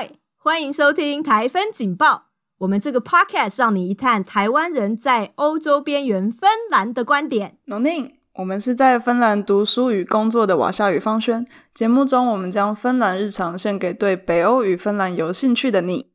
[0.00, 2.28] 会，欢迎收听台风警报。
[2.58, 7.58] 我们这个 podcast 让你一探台湾人在欧洲边缘芬兰的观点。
[7.66, 11.46] n n，我们是在芬兰读书与工作的瓦夏与方轩。
[11.74, 16.06] 节目中，我们将芬兰日常献给对北欧与芬兰有兴趣的你。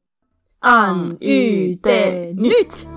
[0.61, 1.91] 暗喻的
[2.33, 2.94] nyt。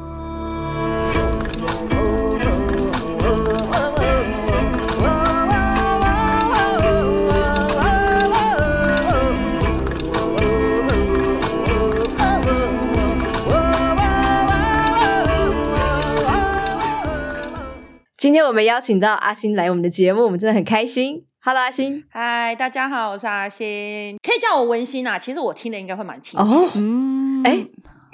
[18.18, 21.24] 今天我们邀请到阿星来我们的节目，我们真的很开心。
[21.40, 22.02] Hello，阿星。
[22.10, 25.16] 嗨，大家好，我是阿星，可以叫我文心啊。
[25.16, 26.44] 其实我听的应该会蛮清楚。
[26.44, 27.64] 哦，嗯，哎，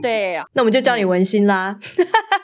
[0.02, 1.74] 对啊，那我们就叫你文心啦。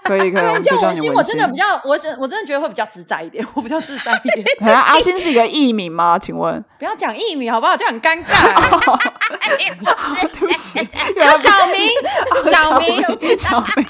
[0.04, 0.62] 可以，可以。
[0.62, 4.46] 叫 文心，我真的比较，我真我真的觉得会比较自在一点， 我比较自在一点。
[4.74, 6.18] 阿星是一个艺名吗？
[6.18, 6.64] 请问？
[6.78, 7.76] 不要讲艺名好不好？
[7.76, 8.98] 这样很尴尬。
[10.16, 10.78] 对不起，
[11.14, 13.86] 有小明，小明，小明。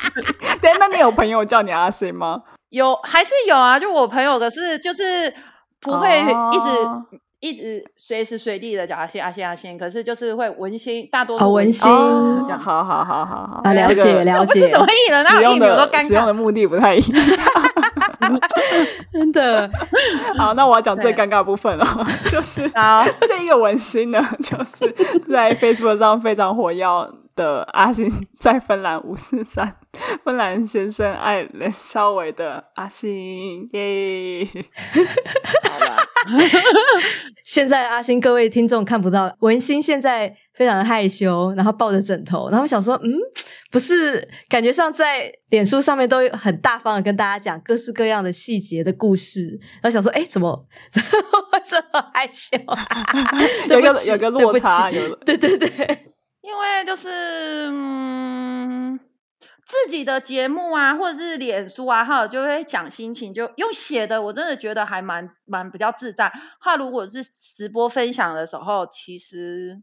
[0.60, 2.42] 对，那你有朋友叫你阿星吗？
[2.70, 3.78] 有还是有啊？
[3.78, 5.32] 就我朋友，可是就是
[5.80, 7.04] 不会一直、哦、
[7.40, 12.58] 一直随时随地的讲阿信阿信阿信，可是就是会文心，大多数文心、哦、这样。
[12.58, 14.68] 好好好好好，啊，了解了解。
[14.68, 15.28] 什么意思？
[15.36, 17.26] 使用的使用的目的不太一样。
[19.12, 19.68] 真的。
[20.38, 21.84] 好，那我要讲最尴尬的部分了，
[22.30, 24.94] 就是啊，这一个文心呢，就是
[25.28, 27.10] 在 Facebook 上非常火药。
[27.40, 28.06] 的阿星
[28.38, 29.74] 在芬兰五四三，
[30.22, 34.46] 芬兰先生爱冷肖维的阿星耶。
[35.64, 35.96] 好了，
[37.42, 43.10] 现在阿星各位听众看不到文心现在非常的害羞，然后抱着枕头，然后想说，嗯，
[43.70, 52.86] 不是，感觉上在脸书上面都很大方的跟大家讲各式各样的细节的故事，然后想说，哎，怎么 怎么这么害羞啊？
[53.70, 56.09] 有个有个落差，有对对对。
[56.42, 57.08] 因为就是
[57.70, 58.98] 嗯，
[59.64, 66.32] 自己的节目啊，或者是脸书啊，哈，就会讲心情，就用写的，我真的觉得还蛮蛮比较自在。
[66.58, 69.82] 哈，如果是直播分享的时候，其实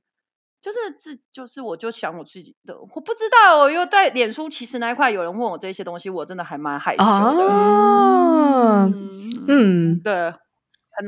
[0.62, 7.08] 就是自就是我就想我自己的，我不知道，因为在脸书其实那一块有人问我这些东西，我真的还蛮害羞的。
[7.08, 9.10] 哦、嗯，
[9.48, 10.34] 嗯，对。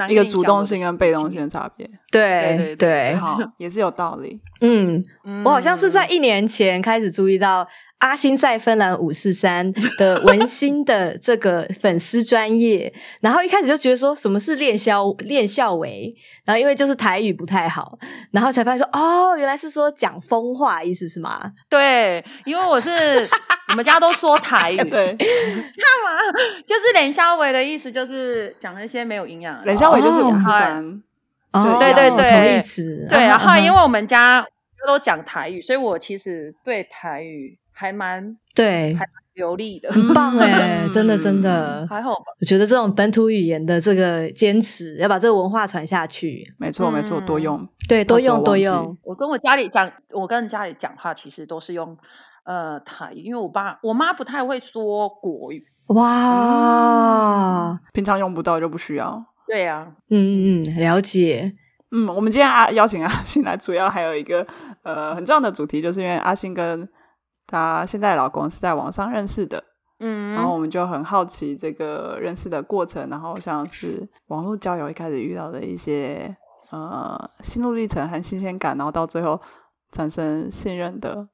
[0.09, 4.39] 一个主动性跟被动性的差别，对对对，好，也是有道理。
[4.61, 5.03] 嗯，
[5.43, 7.67] 我好像是在一年前开始注意到。
[7.99, 16.15] 阿星在芬兰五四三的文心的这个粉丝专业， 然后一开始就觉得说什么是练肖练肖维，
[16.45, 17.99] 然后因为就是台语不太好，
[18.31, 21.51] 然后才发现说哦，原来是说讲风话，意思是吗？
[21.67, 22.89] 对，因为我是
[23.69, 26.31] 我们家都说台语，对，干嘛？
[26.65, 31.03] 就是练肖维的意思就是讲那些没有营养，练肖维就是五四三，
[31.51, 33.05] 哦，对对对，同义词。
[33.09, 34.45] 对，然后因为我们家
[34.87, 37.57] 都讲台语，所以我其实对台语。
[37.79, 42.25] 还蛮对，还蛮流利的，很棒哎， 真的真的还好吧？
[42.41, 48.97] 我觉得这种本土语言的这个坚持，要把这个文化传下去，没错没错，多用对，多用多用。
[49.03, 51.97] 我跟我家里讲，我跟家里讲话其实都是用
[52.43, 55.65] 呃台语，因为我爸我妈不太会说国语。
[55.87, 59.23] 哇，平常用不到就不需要。
[59.47, 61.55] 对呀，嗯嗯，了解。
[61.91, 64.45] 嗯，我们今天阿邀请阿星来，主要还有一个
[64.83, 66.87] 呃很重要的主题，就是因为阿星跟
[67.49, 69.63] 她现在老公是在网上认识的，
[69.99, 76.37] 嗯，然后我们就很好奇这个认识的过程，然后像是网络交友一开始遇到的一些
[76.69, 79.41] 呃心路历程和新鲜感，然后到最后
[79.91, 81.27] 产生信任的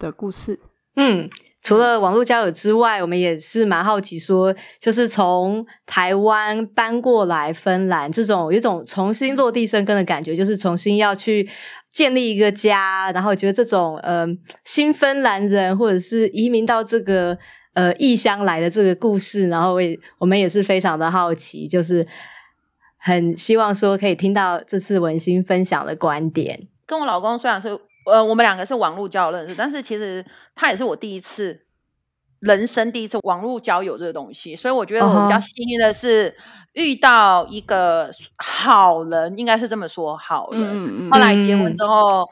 [0.00, 0.58] 的故事。
[0.96, 1.30] 嗯，
[1.62, 11.48] 除了网络交友之外，我们也是蛮好奇说，就是从台湾搬过来芬兰这种有一种重新落地生根的感觉，就是重新要去。
[11.96, 14.26] 建立一个家，然后觉得这种呃
[14.66, 17.38] 新芬兰人或者是移民到这个
[17.72, 19.80] 呃异乡来的这个故事，然后我
[20.18, 22.06] 我们也是非常的好奇，就是
[22.98, 26.68] 很希望说可以听到这次文心分享的观点。
[26.84, 27.70] 跟我老公虽然是
[28.04, 30.22] 呃我们两个是网络交友认识，但是其实
[30.54, 31.62] 他也是我第一次。
[32.46, 36.34] 人生第一次网络交友这个东西，所以我觉得我比较幸运的是
[36.72, 39.36] 遇到一个好人，uh -huh.
[39.36, 40.60] 应该是这么说，好人。
[40.60, 41.12] Mm -hmm.
[41.12, 42.28] 后来结婚之后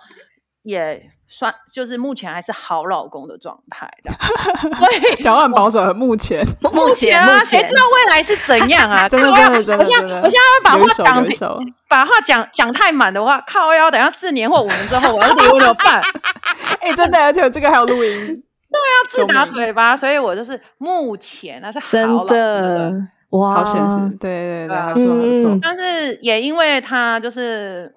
[0.62, 4.18] 也算，就是目前还是好老公的状态，这样。
[4.78, 9.08] 对， 讲话很保守，目前，目前啊，谁知道未来是怎样啊？
[9.10, 9.84] 真的，真的，真的。
[9.84, 11.58] 我现在，我现在要把话讲，
[11.88, 16.02] 把话讲讲太满的话，靠腰，等下四年或五年之后，我要离婚怎么办？
[16.80, 18.42] 哎、欸，真的，而且这个还有录音。
[18.74, 22.90] 对啊，自打嘴巴，所以我就是目前那是好真的
[23.30, 25.58] 哇，好现实，对对对，还不错，还不错。
[25.62, 27.94] 但是也因为他就是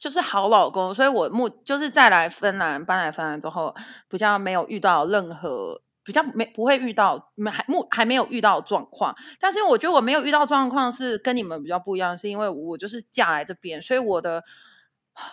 [0.00, 3.74] 就是好老公，所以我目就是再来芬兰，搬来芬兰之后，
[4.08, 9.14] 比较没有遇到任何比较没不会遇到没还目还没有遇到状况。
[9.38, 14.44] 但是我觉得我没有遇到状况是跟你们比较不一样，是因为我就是嫁来这边，所以我的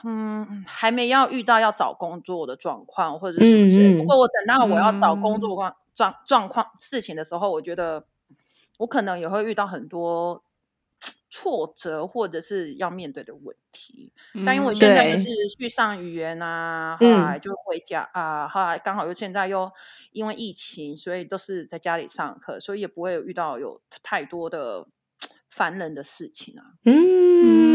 [0.03, 3.97] 嗯还没要遇到要找工作的状况或者是什么之类。
[3.97, 8.05] 不过我等到我要找工作状状状况事情的时候，我觉得
[8.77, 10.43] 我可能也会遇到很多。
[11.27, 15.27] 挫折或者是要面对的问题，嗯、但因为我现在就是
[15.59, 19.69] 去上语言啊，后来就回家、嗯、啊，后来刚好又现在又
[20.13, 24.87] 因为疫情，所以都是在家里上课，所以也不会有遇到有太多的
[25.51, 26.63] 烦人的事情啊。
[26.85, 27.74] 嗯，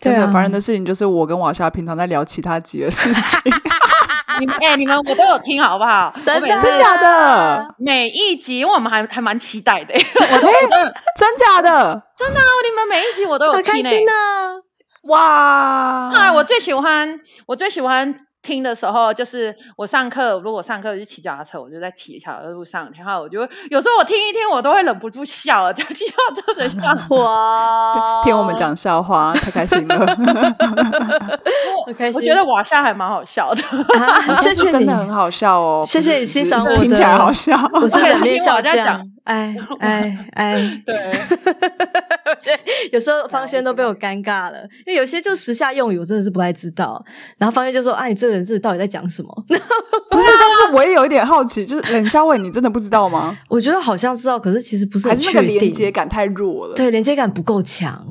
[0.00, 3.40] 真的烦人的事情就是我跟瓦莎平常在聊其他集的事情。
[4.38, 6.12] 你们哎、欸，你们我都有听好不好？
[6.24, 7.74] 真的假的？
[7.78, 9.94] 每一集，因为我们还还蛮期待的。
[9.94, 10.48] 我都
[11.16, 12.02] 真假的？
[12.16, 12.44] 真的啊！
[12.62, 14.12] 你们每一集我都有听，开心呢
[15.04, 15.20] 哇！
[16.12, 18.25] 啊，我最喜欢，我最喜欢。
[18.46, 23.40] 听的时候，就是我上课，如果上课就骑脚踏车，我就在骑脚踏车路上，然后我就
[23.70, 26.80] 有时候我听一听，我都会忍不住笑，就骑脚踏车的笑
[27.16, 28.22] 哇！
[28.24, 29.96] 听我们讲笑话，太开心了。
[31.86, 33.62] 我我觉得瓦夏还蛮好笑的，
[34.38, 35.82] 谢谢你，真的很好笑哦。
[35.84, 37.58] 谢谢你欣赏我的，听起来好笑。
[37.72, 40.96] 我是冷面笑匠，哎哎哎， 对。
[42.92, 47.02] 有时候方轩都被我尴尬了，因为有些就时下用语，我真的是不太知道。
[47.38, 53.36] 然后方轩就说：“啊，你这个人是到底在讲什么？” 不是，但是我也有一点好奇，就是冷笑话，你真的不知道吗？
[53.48, 56.74] 我觉得好像知道，可是其实不是很确定，还是那个连接感太弱了。
[56.74, 58.04] 对，连接感不够强。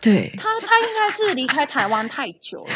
[0.00, 2.70] 对，他他应该是离开台湾太久了，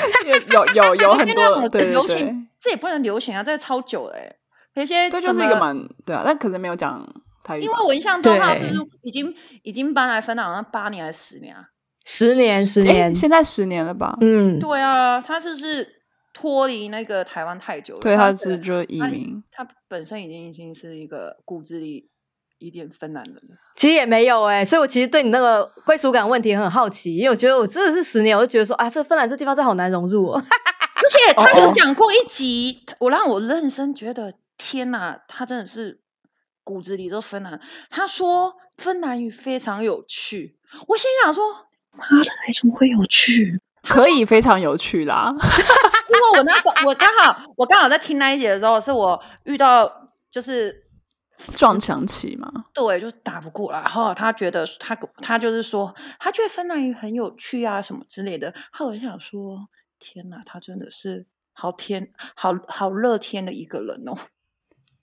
[0.51, 4.35] 有有有很多对流行，这也不能流行啊，这个超久哎。
[4.75, 5.77] 有些这就是一个蛮
[6.07, 7.07] 对啊，但可能没有讲。
[7.57, 11.65] 因为我印象中他是是已经已经搬来芬兰，好像八年还是十年啊？
[12.05, 14.17] 十年，十年，现在十年了吧？
[14.23, 15.87] 嗯，对啊，他是是
[16.33, 22.09] 脱离那个台湾太久了，对，他是就移民，他本身已经已经是一个骨子里
[22.59, 23.57] 一点芬兰人了。
[23.77, 30.43] 其实也没有哎，所以我其实对你那个归属感问题很好奇，因为我觉得我真的是十年，我就觉得说啊，这芬兰这地方真好难融入哦。
[30.97, 36.01] 而且他有讲过一集，我让我认真觉得天哪，他真的是。
[36.69, 40.59] 骨子里都芬兰，他说芬兰语非常有趣。
[40.87, 41.43] 我心想说
[41.97, 43.59] ：“妈的，为什么会有趣？
[43.85, 45.33] 可以非常有趣啦！”
[46.13, 50.85] 因为我那时候我刚好我刚好在听那一节的时候，是我遇到就是
[51.57, 53.81] 撞墙期嘛，对，就打不过来。
[53.81, 58.53] 然后他觉得他他就是说他觉得芬兰语很有趣啊，什么之类的。
[58.71, 64.13] 后来我想说：“天哪，他真的是好天好好乐天的一个人哦。”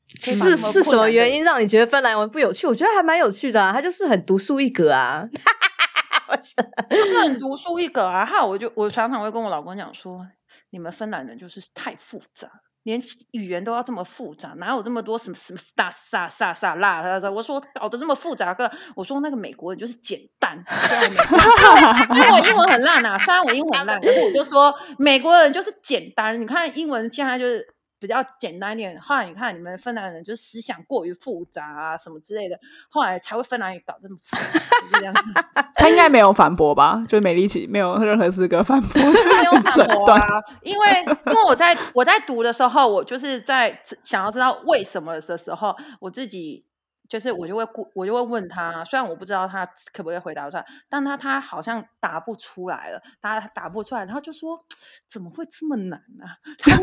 [0.08, 2.68] 是是什么原因让你觉得芬兰文不有趣？
[2.68, 5.28] 我觉得还蛮有趣的啊，他就是很独树一格啊，
[6.90, 8.26] 就是很独树一格啊。
[8.26, 10.26] 哈，我就我常常会跟我老公讲说，
[10.70, 12.48] 你们芬兰人就是太复杂，
[12.84, 17.02] 连语言都要这么复杂，哪有这么多什么什么萨萨萨萨拉？
[17.02, 26.40] 他说，我说搞得这么复杂个，我说那个美国人就是简单，虽然我 英文很烂啊，虽然我英文很烂，可是我就说美国人就是简单。
[26.40, 27.75] 你看英文现在就是。
[28.00, 32.60] 比较简单一点，后来你看你们芬兰人就是思想过于复杂啊，什么之类的，
[32.90, 34.44] 后来才会芬兰语搞这么复杂，
[34.82, 35.22] 就是这样子。
[35.76, 37.04] 他应该没有反驳吧？
[37.08, 40.42] 就是美丽奇没有任何资格反驳，没有反驳啊。
[40.62, 40.88] 因为
[41.28, 46.65] 因为我在我在读的时候，我就是在想要知道为什么的时候，我自己。
[47.10, 54.66] 就是我就会我就会问他，虽然我不知道他可不可以回答出来，但他他好像答不出来了，他答不出来，然后就说
[55.10, 56.38] 怎么会这么难呢、 啊？
[56.64, 56.76] 他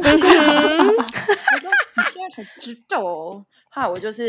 [1.59, 4.29] 说你现在才知道哦，哈，我就是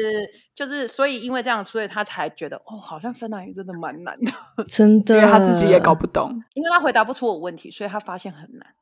[0.55, 4.31] 就是，所以因为这样，所以他才觉得哦，好像芬兰语真的蛮难的，
[4.67, 8.73] 真的，因为他自己也搞不懂，因为他回答不出我问题，所以他发现很难。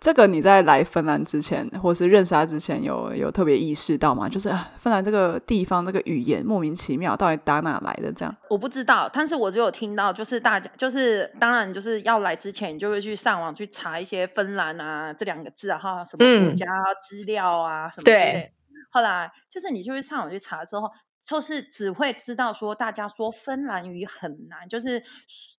[0.00, 4.26] 这个你在来芬兰之前，或是认识他之前有，有有特别意识到吗？
[4.26, 8.10] 就是芬兰这个地方那个语言莫名其妙，到底打哪来的？
[8.10, 16.66] 这样我不知道，但是我只有听到，就是大家就是当然就是要来之前，你就会去上网去查一些芬兰啊这两个字啊，哈，什么国家
[17.06, 18.50] 资料啊、嗯、什么之类的。
[18.90, 20.90] 后来就是你就会上网去查之后，
[21.22, 25.02] 就是只会知道说大家说芬兰语很难，就是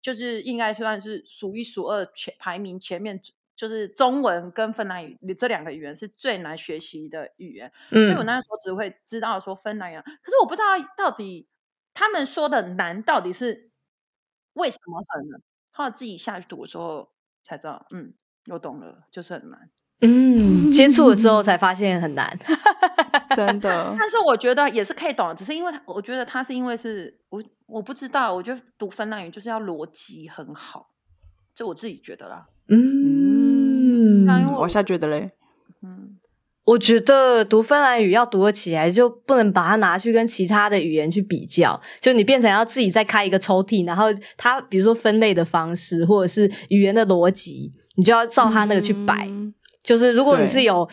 [0.02, 3.22] 就是应该算是数一数二前排名前面。
[3.62, 10.66] 就是中文跟芬兰语这两个语言是最难学习的语言，嗯、所以我那时候只会知道说芬兰语，可是我不知道
[10.98, 11.48] 到底
[11.94, 13.70] 他们说的难到底是
[14.54, 15.42] 为什么很难。
[15.70, 17.10] 后来自己下去读的时候
[17.44, 18.16] 才知道，嗯，
[18.50, 19.70] 我懂了，就是很难。
[20.00, 22.36] 嗯，接触了之后才发现很难，
[23.38, 23.96] 真的。
[24.00, 30.90] 但是我觉得也是可以懂，只是因为我觉得他是因为是我我不知道，我觉得读芬兰语就是要逻辑很好，
[31.54, 32.48] 这我自己觉得啦。
[32.68, 33.41] 嗯，
[34.40, 35.32] 嗯，我下觉得嘞，
[35.84, 36.18] 嗯，
[36.66, 44.06] 我觉得读芬兰语要读得起来，就不能把它拿去跟其他的语言去比较，就你变成要自己再开一个抽屉，然后
[44.38, 49.28] 它比如说分类的方式或者是语言的逻辑，你就要照它那个去摆。
[49.30, 50.88] 嗯、就是如果你是有。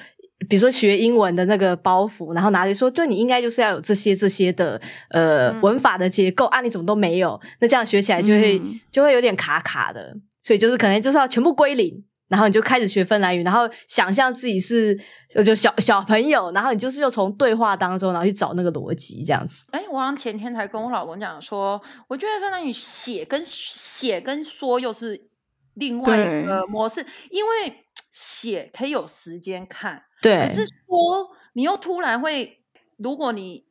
[0.48, 4.80] 比如说学英文的那个包袱，然后拿去说，就，你应该就是要有这些这些的
[5.10, 7.38] 呃、嗯、文法的结构啊，你怎么都没有？
[7.60, 14.98] 那这样学起来就会、嗯、就会有点卡卡的，所以就是可能就是要全部归零，然后你就开始学芬兰语，然后想象自己是
[15.44, 19.64] 就小小朋友，然后你就是又从对话当中然后去找那个逻辑这样子。
[19.70, 25.28] 哎，我好像前天才跟我老公讲说，我觉得芬兰语写跟写跟说又是
[25.74, 30.02] 另外一个模式，因为写可以有时间看。
[30.20, 32.64] 对，可是说你又突然会，
[32.96, 33.64] 如果你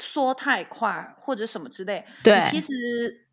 [0.00, 2.72] 说太快或者什么之类，对，其实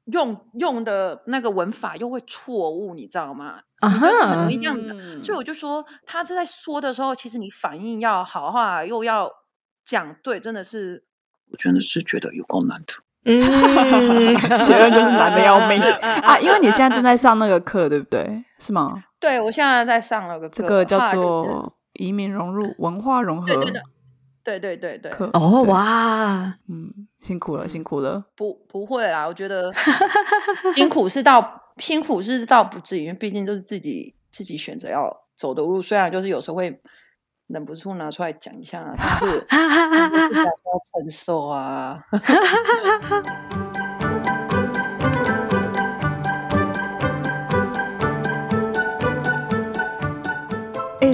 [0.05, 3.59] 用用的那个文法又会错误，你知道吗？
[3.79, 4.93] 啊哈，就很容易这样子。
[4.93, 9.31] 嗯、所以我就说，他是在说的时候，其实你反应要好话，又要
[9.85, 11.03] 讲对，真的是，
[11.51, 12.93] 我真的是觉得有够难的。
[13.23, 13.39] 嗯，
[14.63, 15.81] 结论就是难的要命
[16.23, 16.39] 啊！
[16.39, 18.43] 因为你现在正在上那个课，对不对？
[18.57, 19.03] 是吗？
[19.19, 21.77] 对，我现在在上了个课，这个叫做。
[21.95, 23.81] 移民融入文化融合，对对对
[24.43, 25.11] 对对对对。
[25.33, 28.23] 哦哇，嗯，辛苦了，辛苦了。
[28.35, 29.71] 不不会啦，我觉得
[30.75, 35.81] 辛苦是到辛苦是到不至于，因为毕竟都是自己自己选择要走的路。
[35.81, 36.81] 虽然就是有时候会
[37.47, 42.03] 忍不住拿出来讲一下，但是要承受啊。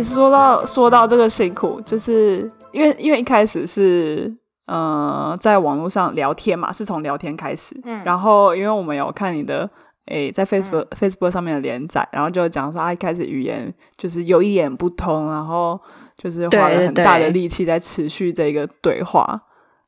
[0.03, 4.31] 说到说到这个辛苦，就是因为因为一开始是
[4.67, 9.67] 呃在网络上聊天嘛，是从聊天开始，嗯，然后因为我们有看你的
[10.05, 15.79] 诶在 Facebook、嗯、Facebook 上面的连载，然后就讲说啊一开始语言就是有一点不通，然后
[16.15, 19.25] 就是花了很大的力气在持续这个对话，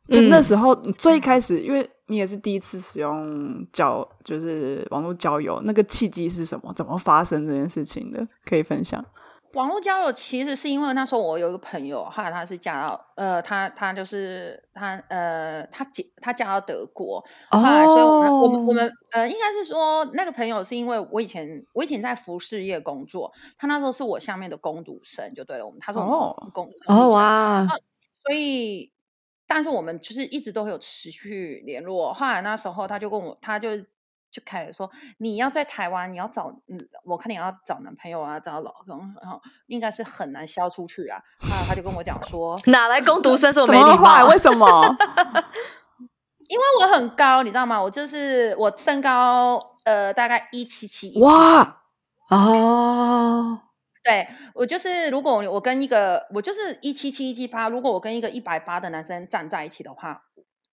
[0.07, 6.73] 对对对，就那时候最开始，因为你也是第一次使用交就是网络交友，那个契机是什么？
[6.73, 8.27] 怎么发生这件事情的？
[8.45, 9.05] 可以分享。
[9.53, 27.67] 网络交友其实是因为那时候我有一个朋友，后来他是嫁到呃，他他就是他呃，他嫁他嫁到德国，后来所以我们我们我们呃，应该是说那个朋友是因为我以前我以前在服饰业工作，他那时候是我下面的工读生就对了，我们他说我们工读生哦哇，
[28.23, 28.91] 所以
[29.47, 33.69] 但是我们就是一直都会有持续联络，后来那时候他就跟我他就。
[34.31, 41.19] 就开始说，你要在台湾，你要找嗯，我看你要找男朋友啊，找老公，然后应该是很难销出去啊。
[41.39, 44.27] 他他就跟我讲说， 哪来工读生这么没礼貌？
[44.27, 44.95] 为什么？
[46.47, 47.81] 因为我很高，你知道吗？
[47.81, 51.19] 我就是我身高呃大概一七七。
[51.21, 51.81] 哇
[52.29, 53.61] 哦，
[54.03, 60.23] 对我就是如果我跟一个我就是一七七一七八，如果我跟一个一百八的男生站在一起的话，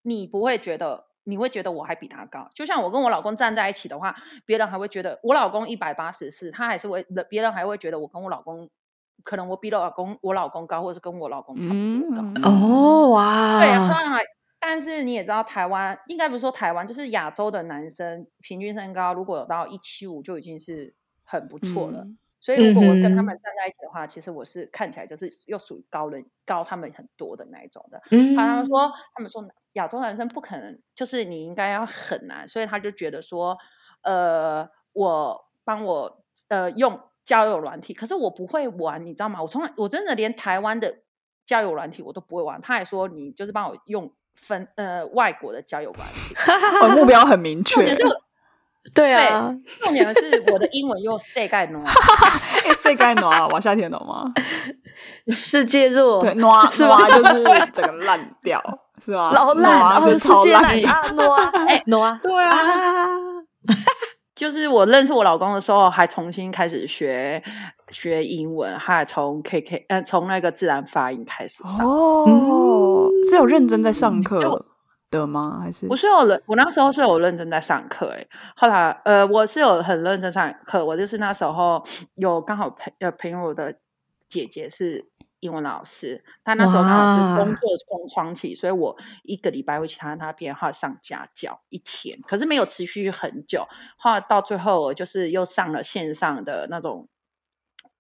[0.02, 1.06] 你不会觉得。
[1.28, 4.14] 你会觉得我还比他高，就像我跟我老公站在一起的话，
[4.44, 8.70] 别人还会觉得我老公一百八十四，他还是会，别人还会觉得我跟我老公，
[9.24, 12.22] 可能我比老公我老公高，或者是跟我老公差不多高。
[12.22, 13.68] 嗯、哦哇，对，
[14.60, 22.02] 但是你也知道，台湾应该不是说台湾，就是亚洲的男生平均身高如果有到一七五就已经是很不错了。
[22.04, 28.00] 嗯、所以如果我跟他们站在一起的话，嗯、其实我是看起来就是又属于高人高他们很多的那一种的。
[28.12, 29.44] 嗯，他们说他们说。
[29.76, 33.56] 亚洲男生不可能，就是你应该要很难，所以他就觉得说，
[34.02, 39.42] 呃，我帮我呃用交友软体，可是我不会玩，你知道吗？
[39.42, 40.96] 我从来我真的连台湾的
[41.44, 42.60] 交友软体我都不会玩。
[42.60, 46.34] 他还说你就是帮我用分呃外国的交友软体，
[46.82, 47.96] 我 目标很明确。
[48.96, 51.84] 对啊，重点是我的英文又世界暖，
[52.82, 54.24] 世界暖往下填懂吗？
[55.28, 56.98] 世界弱，对暖 是吧？
[57.08, 58.60] 就是整个烂掉。
[59.04, 59.30] 是吧？
[59.30, 62.54] 老烂，然后世界烂啊，挪啊， 哎，诺啊，对啊，
[64.34, 67.42] 就是我认识我老公的时候，还重新开始学
[67.90, 71.86] 学英文，还从 K K，呃，从那个自然发音开始上。
[71.86, 74.64] 哦，是有认真在上课
[75.16, 75.58] 的吗？
[75.62, 81.82] 还是我是有认，我那时候是有认真在上课，哎，后来呃，我是有很认真上课，我就是那时候
[82.14, 83.78] 有刚好朋呃朋友的
[84.28, 85.06] 姐姐是。
[85.40, 93.68] 英文老师，他那时候刚好是工作空窗期，所以我一个礼拜会去她那边哈上家教一天，可是没有持续很久。
[93.98, 97.08] 后来到最后，我就是又上了线上的那种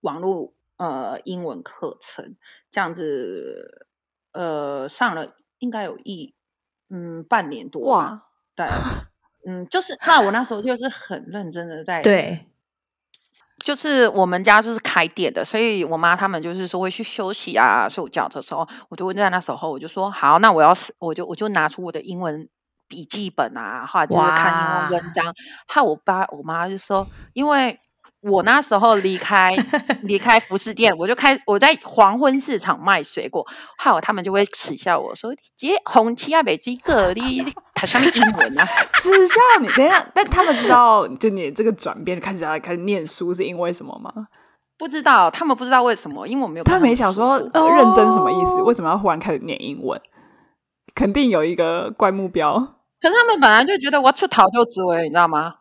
[0.00, 2.36] 网络呃英文课程，
[2.70, 3.86] 这样子
[4.32, 6.34] 呃上了应该有一
[6.88, 8.22] 嗯半年多哇，
[8.54, 8.66] 对，
[9.46, 12.46] 嗯，就是那我那时候就是很认真的在对。
[13.64, 22.48] 就是我们家就是开店的，所以我妈他们就是说会去休息啊、睡午觉的时候，我就在那时候我就说好，那我要是我就我就拿出我的英文
[22.86, 25.34] 笔记本啊，或者就是看英文文章，
[25.66, 27.80] 害我爸我妈就说，因为。
[28.30, 29.56] 我那时候离开
[30.02, 33.46] 离开服饰店，我就开我在黄昏市场卖水果，
[33.78, 38.64] 还有他们就会耻笑我说：“姐红旗啊，北极个你他上面英文啊，
[38.94, 44.12] 耻笑你。”等一下，但他们知道就你这个转变开始要开始念书是因为什么吗？
[44.78, 46.64] 不知道，他们不知道为什么，因为我没有。
[46.64, 48.62] 他没想说认真什么意思？
[48.62, 50.00] 为什么要忽然开始念英文？
[50.94, 52.75] 肯定有一个怪目标。
[53.06, 55.54] 可是他们本来就觉得我出逃就追，你知道吗？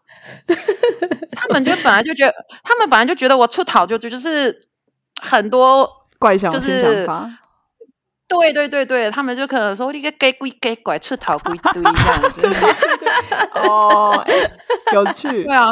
[1.31, 2.33] 他们就本来就觉得，
[2.63, 4.67] 他们本来就觉得我出逃就追，就是
[5.21, 5.87] 很多
[6.17, 7.29] 怪想想法。
[8.27, 12.49] 对对对对，他们就可能说你个给鬼给拐出逃鬼堆这样子。
[13.53, 14.25] 哦，
[14.93, 15.43] 有趣。
[15.43, 15.71] 对啊，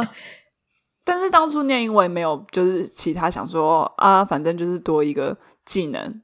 [1.03, 6.21] 但是当初念英文没有，就是其他想说啊，反正就是多一个技能。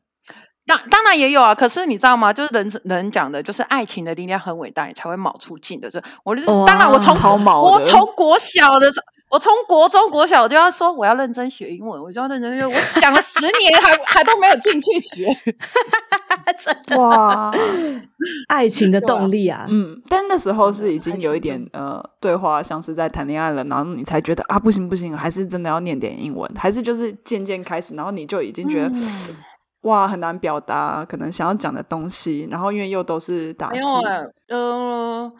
[0.69, 2.31] 当当然也有啊，可是你知道吗？
[2.31, 5.89] 就是人人讲的，就是爱情的力量很伟大，你才会卯出劲的。
[5.89, 12.67] 这我就是当然，我从我从国小的时候，我从国中国小我就要说我要认真学英文，我就要认真学。
[12.67, 15.35] 我想了十年还 还都没有进去学，
[16.55, 17.51] 真的哇！
[18.47, 19.99] 爱情的动力啊，嗯。
[20.07, 28.87] 但那时候是已经有一点呃对话，像是在谈恋爱了，然后你才觉得啊不行不行，还是真的要念点英文，还是就是渐渐开始，然后你就已经觉得。
[28.89, 29.35] 嗯
[29.81, 33.87] 哇，很难表达可能想要讲的东西，然后因为又都是打字，没有，
[34.47, 35.33] 呃，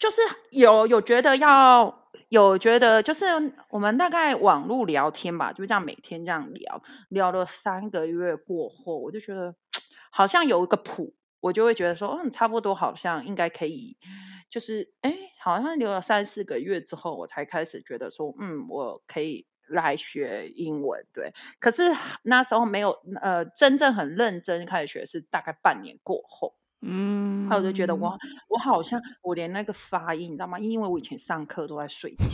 [0.00, 0.22] 就是
[0.52, 3.26] 有有觉得要有觉得，就是
[3.68, 9.54] 我们大概网络聊天吧，就这样每天这样聊，聊了三个月过后，我就觉得
[10.10, 13.98] 好像有一个谱，我就会觉得说，嗯，差不多好像应该可以，
[14.50, 19.46] 就是哎，好像聊了三四个月之后，我才开始觉得说，嗯，我可以。
[19.68, 21.82] 来学英文，对，可是
[22.22, 30.58] 那时候没有呃，真正很认真开始学是大概半年过后，嗯，我就觉得我我好像我连那个发音，你知道吗？
[30.58, 32.24] 因为我以前上课都在睡觉，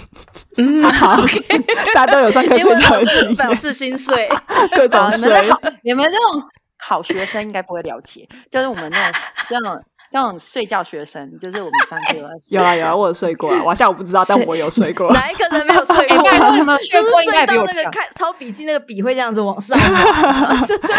[0.56, 4.28] 嗯，好， okay, 大家都有上课睡觉，表示心碎，
[4.76, 9.84] 各种你们的好，你们这种好学生应该不会了解，就是我们那种这样。
[10.10, 12.16] 这种睡觉学生，就是我们上课
[12.48, 13.62] 有啊有啊，我有睡过啊。
[13.64, 15.12] 我下午不知道，但我有睡过。
[15.12, 16.16] 哪一个人没有睡过？
[16.90, 19.78] 就是睡到那个看抄笔记，那个笔会这样子往上，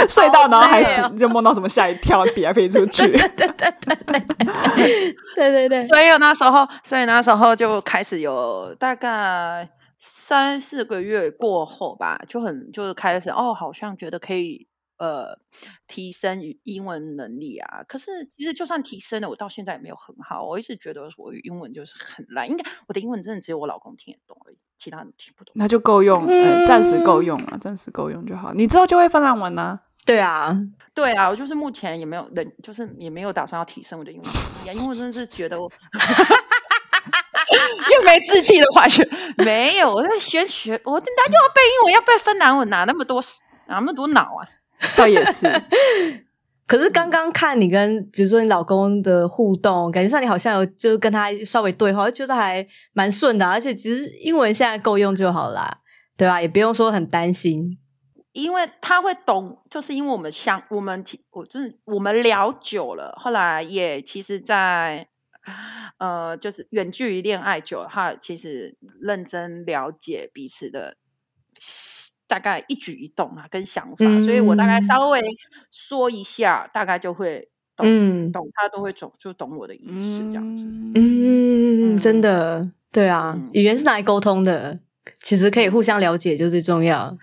[0.07, 3.07] 睡到然后还是就梦到什么吓一跳，笔还飞出去。
[3.11, 5.87] 对对对对对对对对对。
[5.87, 9.67] 所以那时候，所以那时候就开始有大概
[9.97, 14.68] 三四个月过后吧，就很就是开始哦，好像觉得可以。
[14.99, 15.39] 呃，
[15.87, 20.43] 提升语英文能力啊，可是其实就算提升了，我到现在也没有很好。
[20.43, 25.53] 我一直觉得我英文就是很烂，应该我的英文真的只有我老公听得懂而已，其他人听不懂。
[25.55, 28.53] 那就够用，嗯，暂时够用啊，暂时够用就好。
[28.53, 29.79] 你之后就会芬兰文呢？
[30.05, 30.53] 对啊，
[30.93, 34.33] 对啊，我就是目前也没有人，就是也没有打算要提升我的英文能
[34.65, 35.71] 力啊，因为我真的是觉得我
[37.95, 39.07] 又没志气的话学，
[39.37, 43.21] 没有我在学学，我等下又要背英文，要背芬兰文，哪那么多
[43.67, 44.45] 哪那么多脑啊？
[44.95, 45.45] 倒也是，
[46.65, 55.81] 可是刚刚看你跟比如说你老公的互动，感觉上你好像有就跟他稍微对话，觉得还蛮顺的，而且其实英文现在够用就好啦，
[56.15, 56.41] 对吧？
[56.41, 57.77] 也不用说很担心，
[58.31, 65.09] 因为他会懂，就是因为我们相我们我就是我们聊久了，后来也其实在，
[65.43, 65.53] 在
[65.97, 70.95] 呃就是远距离恋爱久了，他其实认真了解彼此的。
[72.29, 75.19] 大概一举一动啊，跟想法，嗯、所以我大概稍微
[75.71, 80.63] 说一下，大概就会懂，嗯、懂他都会懂，就懂我的意思这样子。
[80.63, 84.79] 嗯，嗯真的，对啊，嗯、语言是拿来沟通的，
[85.23, 87.17] 其实可以互相了解就最重要。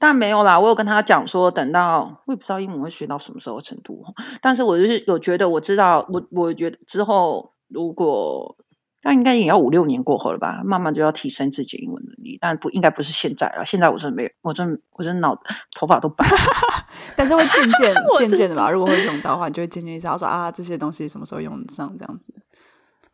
[0.00, 4.04] 但没有啦，我有跟他讲说，等到我也不知道英文会学到什么时候程度，
[4.40, 8.56] 但是我就是有觉得，我知道，我我觉得之后如果。
[9.04, 13.64] 那应该也要五六年过后了吧，慢慢就要提升自己英文能力，但不应该不是现在了。
[13.64, 15.36] 现在我真的没有，我真我真脑
[15.74, 16.24] 头发都白，
[17.16, 17.94] 但是会渐渐
[18.28, 18.70] 渐渐的吧。
[18.70, 22.32] 如果会用到的话，你就会渐渐知道说啊，这些东西什么时候用得上这样子。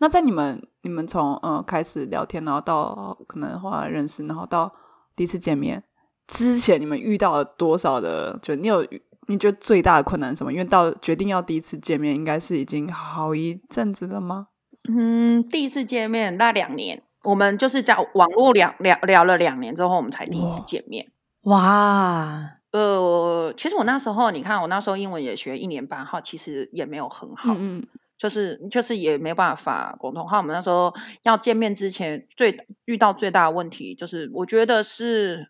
[0.00, 4.72] 那在你们你们从呃开始聊天，然后到可能后来认识，然后到
[5.16, 5.82] 第一次见面
[6.26, 8.38] 之前，你们遇到了多少的？
[8.42, 8.86] 就你有
[9.26, 10.52] 你觉得最大的困难是什么？
[10.52, 14.48] 因为到决定要第一次见面，应该是已经好一阵子了吗？
[14.88, 21.10] 嗯，第一次见面那两年，我们就是在网络聊聊聊了两年之后，我们才第一次见面。
[21.42, 27.54] 哇，呃，其实我那时候，你看我那时候英文也学一年半，哈，其实也没有很好。
[27.56, 27.86] 嗯，
[28.18, 30.26] 就是就是也没办法沟通。
[30.26, 35.48] 哈，我们那时候要见面之前，最遇到最大的问题就是，我觉得是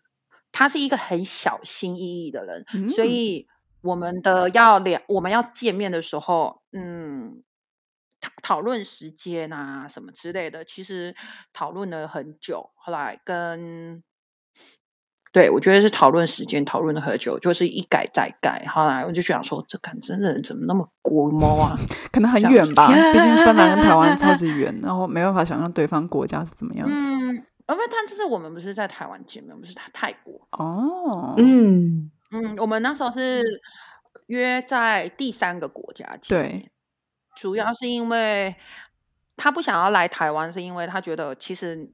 [0.51, 3.47] 他是一个很小心翼翼的人，嗯、所以
[3.81, 7.43] 我们的要聊，我们要见面的时候，嗯，
[8.49, 11.15] 讨讨论时间啊什么之类的，其实
[11.53, 12.71] 讨论了很久。
[12.75, 14.03] 后来跟
[15.31, 18.65] 对，我觉得是讨论时间，讨论了很久，就是一改再改。
[18.67, 21.75] 后来我就想说，这看真的怎么那么国猫啊？
[22.11, 26.87] 可能很远吧，毕竟芬兰跟台湾超级远， 然后没办法想象对方国家是怎么样。
[26.89, 30.47] 嗯，因为他就是我们不是在台湾见面，我们是在泰国。
[30.51, 33.43] 哦，嗯嗯，我们那时候是
[34.25, 36.71] 约在第三个国家见面，对，
[37.39, 38.55] 主要是因为
[39.37, 41.91] 他不想要来台湾，是因为他觉得其实。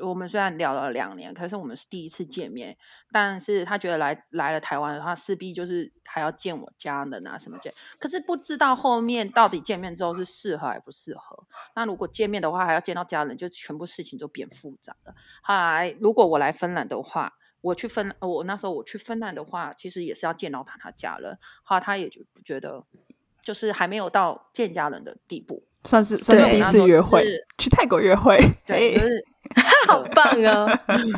[0.00, 2.78] 我们虽然聊了两年，可是我们是第一次见面。
[3.12, 7.74] 但是他觉得来来了台湾的话，势必就是还要见我家人啊什么见。
[7.98, 11.46] 可是不知道后面到底见面之后是适合还不适合。
[11.76, 15.14] 那如果见面的话，还要见到家人，就全部事情都变复杂了。
[15.42, 21.38] 后来如果我来芬兰的话，我去芬，我那时候我去芬兰的话，其实也是要见到他他家人。
[21.62, 22.86] 后来他也就觉得，
[23.44, 27.24] 就是还没有到见家人的地步，算是算是第一次约会，
[27.58, 29.26] 去泰国约会，对，就是。
[29.86, 30.66] 好棒啊！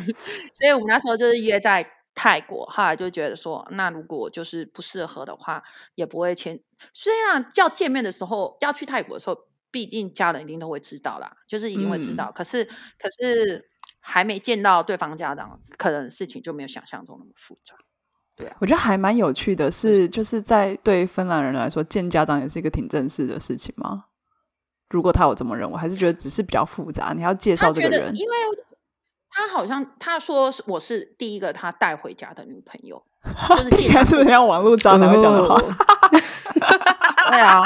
[0.53, 6.59] 所以我们那时候就是约在泰国，后来就觉得说，那如果就是不适合的话，也不会签。
[6.91, 9.37] 虽然叫见面的时候要去泰国的时候，
[9.71, 12.25] 必定家人一定都会知道啦，就是一定会知道。
[12.25, 13.69] 嗯、可是，可是
[14.01, 17.75] 还没见到对方家长，可能事情就没有想象中那么复杂。
[18.35, 24.05] 对啊，我觉得还蛮有趣的是，是就是在对芬兰人来说，见家长也是一个挺正式的事情吗？
[24.89, 27.13] 如果他有这么认为，还是觉得只是比较复杂。
[27.15, 28.35] 你要介绍这个人，因为
[29.29, 33.03] 他好像他说我是第一个他带回家的女朋友，
[33.69, 35.59] 就是 是不是像网络渣男会讲的话？
[37.31, 37.63] 对啊，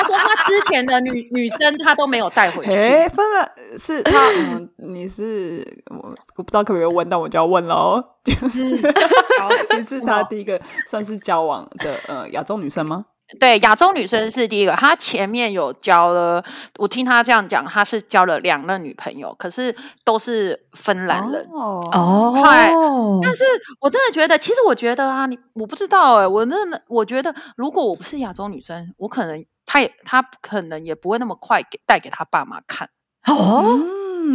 [0.00, 2.72] 他说他之前的女 女生他都没有带回去。
[2.72, 8.64] 哎，分了是他，嗯，你是我我不知道可不可以问，但我就要问喽，就是
[9.76, 13.06] 你是他第一个算是交往的呃亚洲女生吗？
[13.38, 16.44] 对，亚洲女生是第一个，他前面有交了，
[16.78, 21.80] 我听他这样讲，他是交了两任女朋友，可是都是芬兰人哦。
[21.92, 23.44] 哦，但是
[23.80, 32.90] 我真的觉得，其实我觉得啊，你我不知道哎，我真的我觉得，如果我不是亚洲女生，我可能她也他可能也不会那么快给带给他爸妈看
[33.28, 33.78] 哦。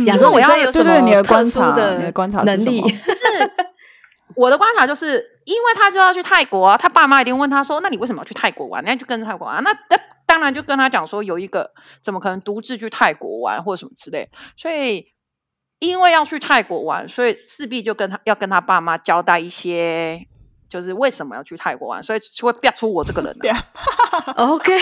[0.06, 0.86] 亚洲我要有什么
[1.24, 2.82] 特殊的你的观察能力？
[2.88, 3.52] 是。
[4.34, 9.62] 我的观察就是，因为他就要去泰国啊，他爸妈一定问他说：“那你为什么要去泰国玩？”那就跟着泰国玩。
[9.62, 11.71] 那那当然就跟他讲说，有一个
[12.02, 14.30] 怎么可能独自去泰国玩或者什么之类。
[14.56, 15.08] 所以
[15.80, 20.28] 因为要去泰国玩，所以势必就跟他要跟他爸妈交代一些，
[20.76, 23.34] 就是为什么要去泰国玩，所以就会逼出我这个人。
[24.36, 24.78] OK，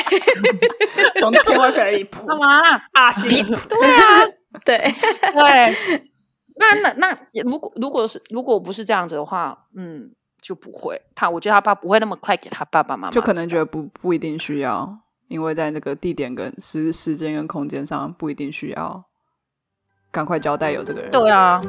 [1.21, 2.83] 从天外飞来一扑， 干嘛啦？
[2.93, 4.25] 阿信，对啊，
[4.65, 4.77] 对
[5.35, 6.09] 对。
[6.55, 10.09] 那那那，如果如果是如果不是这样子的话，嗯，
[10.41, 10.99] 就不会。
[11.13, 19.05] 他我觉得他爸不会那么快给他爸爸妈妈，就可能觉得不不一定需要，因为在那个地点跟时时间跟空间上不一定需要，
[20.11, 21.11] 赶快交代有这个人。
[21.11, 21.61] 对啊。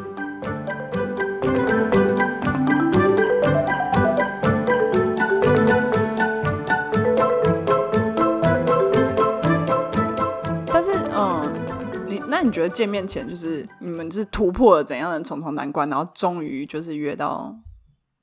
[12.45, 17.57] 你觉得见面前就是你们是突破了怎样的重重难关，然后终于就是约到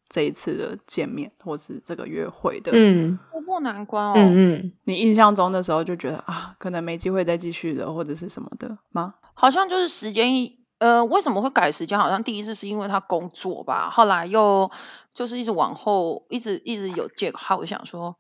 [0.08, 2.72] 这一次的见面，或是这个约会的？
[2.74, 4.14] 嗯，突破难关哦。
[4.16, 9.16] 嗯嗯，你印象中的时候就觉得啊，可能没机会再继续的，或者是什么的吗？
[9.34, 11.98] 好像就是时间一呃，为什么会改时间？
[11.98, 14.70] 好像第一次是因为他工作吧，后来又
[15.14, 17.58] 就是一直往后，一直一直有借口。
[17.58, 18.16] 我想说。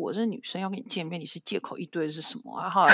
[0.00, 2.68] 我是女生要跟你见面，你是借口一堆是什么啊？
[2.68, 2.92] 后来，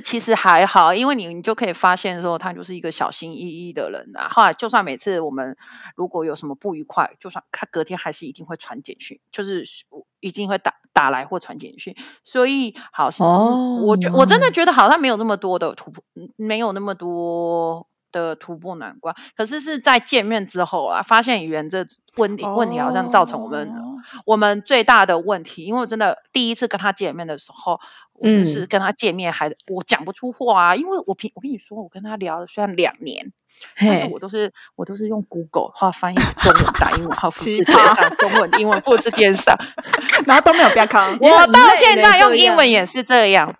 [0.00, 4.28] 其实还好，因为你你就可以发现说他就是一个小心翼翼的人啊。
[4.30, 5.56] 后来就算每次我们
[5.96, 9.64] 如果有什么不愉快，就算他隔天还是一定会传简讯，就是
[10.20, 11.94] 一定会打打来或传简讯。
[12.24, 13.82] 所以好像，oh.
[13.82, 16.02] 我觉我真的觉得好像没有那么多的突破，
[16.36, 17.88] 没有那么多。
[18.10, 23.97] 的突破难关，可是是在见面之后啊，发现语言这问题问题好像造成我们、oh.
[24.24, 25.64] 我们最大的问题。
[25.64, 27.80] 因为我真的第一次跟他见面的时候，
[28.22, 33.32] 嗯，是跟他见面还我讲不出话啊，因为我平我跟你说，我跟他聊了虽然两年.
[33.76, 39.56] 但是我都是我都是用 Google 话翻译中文打英文，号复制贴上中文英文复制贴上，
[40.26, 41.16] 然后都没有变 康。
[41.20, 43.52] 我到现在用英文也是这样。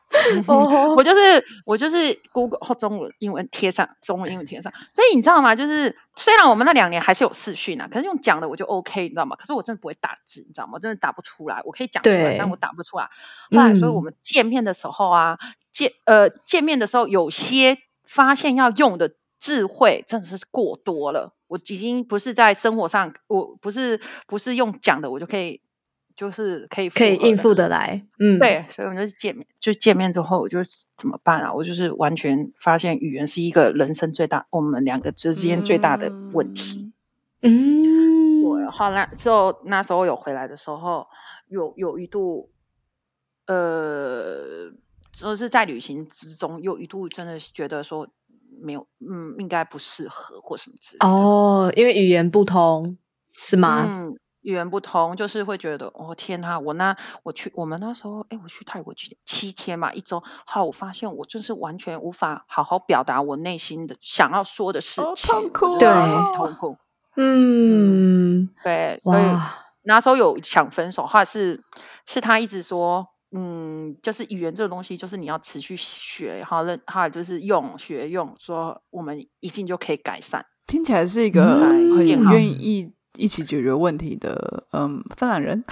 [0.46, 4.72] 哦，我就是我就是 Google 或中文、英文贴上，中文、英文贴上。
[4.94, 5.56] 所以你知道吗？
[5.56, 9.34] 就是虽然我们那两年还是有视讯啊，可是用讲的我就 OK，你知道吗？
[9.36, 10.74] 可是我真的不会打字，你知道吗？
[10.74, 11.62] 我真的打不出来。
[11.64, 13.04] 我可以讲出来，但我打不出来。
[13.50, 15.38] 后来，所以我们见面的时候啊，
[15.72, 21.34] 见呃见面的时候，有些发现要用的智慧真的是过多了。
[21.46, 25.62] 我已经不是在生活上，我不是不是用讲的，我就可以。
[26.18, 30.58] 就是可以可以应付得来，嗯，对，所以我们就是见面，就见面之后，我就
[30.96, 31.52] 怎么办啊？
[31.54, 36.76] 我就是完全发现语言是一个人生最大，我们两个之间最大的问题。
[36.80, 36.92] 嗯，
[37.40, 38.66] 对。
[38.70, 41.06] 后来之后那时候有回来的时候，
[41.48, 42.50] 有有一度，
[43.46, 44.70] 呃，
[45.12, 48.08] 就是在旅行之中，有一度真的觉得说
[48.60, 51.08] 没有，嗯，应该不适合或什么之类的。
[51.08, 52.98] 哦，因为语言不通，
[53.32, 53.84] 是吗？
[53.88, 54.18] 嗯。
[54.42, 65.88] 语言不通，就是会觉得哦天呐，我那我去我们那时候，哎，我去泰国去七天嘛，一周，后来我发现我就是完全无法好好表达我内心的想要说的事情，痛苦，对，
[66.34, 66.78] 痛苦，
[67.20, 69.24] 嗯，对，所以
[69.82, 71.60] 那时候有想分手，后来是
[72.06, 82.92] 是他一直说，嗯，就是语言这个东西，就是你要持续学，然后认，后来就是用学用，说我们一定就可以改善，听起来是一个很愿意。
[83.16, 85.64] 一起解决问题的，嗯，芬兰人，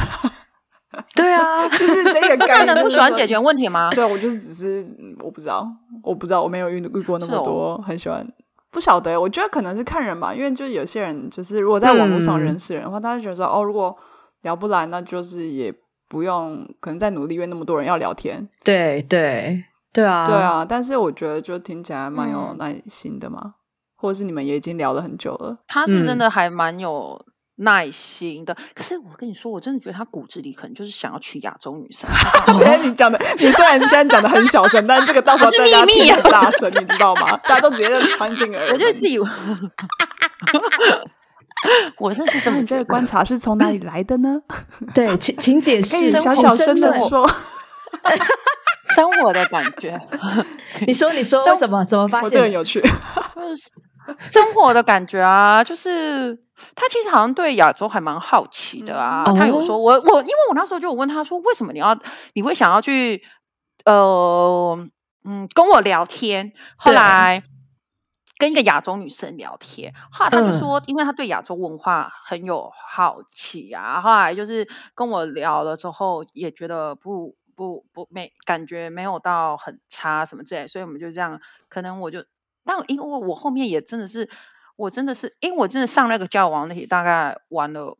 [1.15, 3.89] 对啊， 就是这个芬兰人不喜欢解决问题吗？
[3.95, 4.85] 对，我就是只是
[5.21, 5.65] 我不知道，
[6.03, 8.33] 我不知道，我没有遇遇过那么多很喜欢，哦、
[8.71, 13.97] 不晓得，我觉得可能是看人吧，因为就有些人就是如果在网络上认识人的话，他、嗯、就觉得说哦，如果
[14.43, 15.75] 聊不来，那就是也
[16.09, 18.49] 不用可能再努力，因为那么多人要聊天。
[18.65, 23.55] 对对对啊，对啊，但是我觉得就听起来蛮有耐心的嘛，嗯、
[23.97, 27.25] 或者是你们也已经聊了很久了，他是真的还蛮有。
[27.57, 32.09] 耐心的，可是我跟你说，我真的觉得他骨子里可能就是想要娶亚洲女生。
[32.85, 37.37] 你讲的，你虽然现在讲的很小声，但这个到时候大家听很大声，你知道吗？
[37.45, 38.73] 大家都直接穿进耳。
[38.73, 39.19] 我就自己，
[41.99, 42.61] 我是是什么？
[42.61, 44.41] 你这个观察是从哪里来的呢？
[44.95, 47.31] 对，请请解释，小小声的说。
[48.95, 50.01] 生活的感觉，
[50.87, 51.85] 你说，你说为什么？
[51.85, 52.31] 怎么发现？
[52.31, 52.81] 这很有趣。
[52.81, 52.89] 就
[53.57, 53.71] 是
[54.31, 56.45] 生活的感觉啊，就是。
[56.75, 59.25] 他其实好像对亚洲还蛮好奇的啊。
[59.27, 61.99] 嗯、他有说，我我因为我那时候就有问他说，为什么你要
[62.33, 63.23] 你会想要去
[63.85, 64.89] 呃
[65.25, 66.55] 嗯跟我聊天？
[66.79, 67.43] 后来
[68.39, 74.01] 跟一个亚洲女生聊天，后来他就说，因为他对亚洲文化很有好奇啊。
[74.01, 81.39] 后来就是跟我聊了之后，也觉得不不不没感觉没有到很差什么之类，所以我们就这样。
[81.69, 82.25] 可能我就
[82.67, 84.29] 但因为我后面也真的是。
[84.79, 87.97] 我真的是，因为我真的上那个交友网那些，大概玩了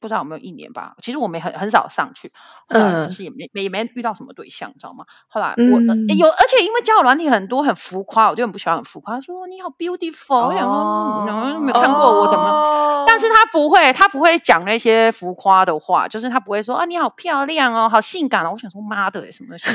[0.00, 0.94] 不知道有没有一年吧。
[1.00, 2.30] 其实我没很很少上去，
[2.68, 5.06] 嗯，就是也没没也没遇到什么对象，知道吗？
[5.28, 9.14] 后来我、有，而且因为交友软体很多很浮夸，我就很不喜欢很浮夸。
[9.14, 12.44] 他说你好 beautiful，、哦、我想说，然后没有看过我怎么？
[12.44, 18.50] 哦、但是他不会，他不会讲那些浮夸的话，就是他不会说啊你好漂亮哦，好性感哦。
[18.52, 19.72] 我想说妈的，什么性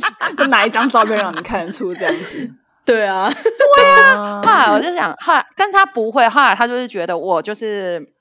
[0.00, 0.34] 感？
[0.36, 2.52] 就哪一张照片让你看得出这样子？
[2.88, 3.30] 对啊，
[3.76, 8.14] 对啊，后来我就想，后来但是他不会，后来他就是觉得我就是，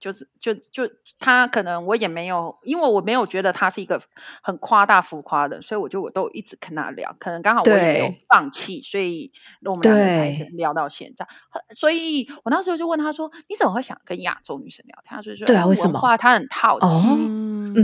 [0.00, 0.82] 就是就就
[1.20, 4.02] 他可能我也没有，因为我没有觉得他是一个
[4.42, 9.30] 很夸大浮夸的，所以我就我都一直跟他聊，可能刚好我也没有放弃，所以
[9.64, 11.28] 我们两个才一直聊到现在。
[11.76, 16.86] 所以我那时候就问他说：“你怎么会想跟亚洲女生聊天？”他就说：“对啊，为什么？”他很好奇，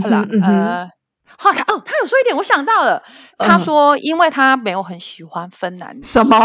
[0.02, 0.88] 后来呃。
[1.42, 3.02] 好，他哦，他有说一点，我想到了。
[3.38, 6.38] 他说，因为他没有很喜欢芬兰女什么？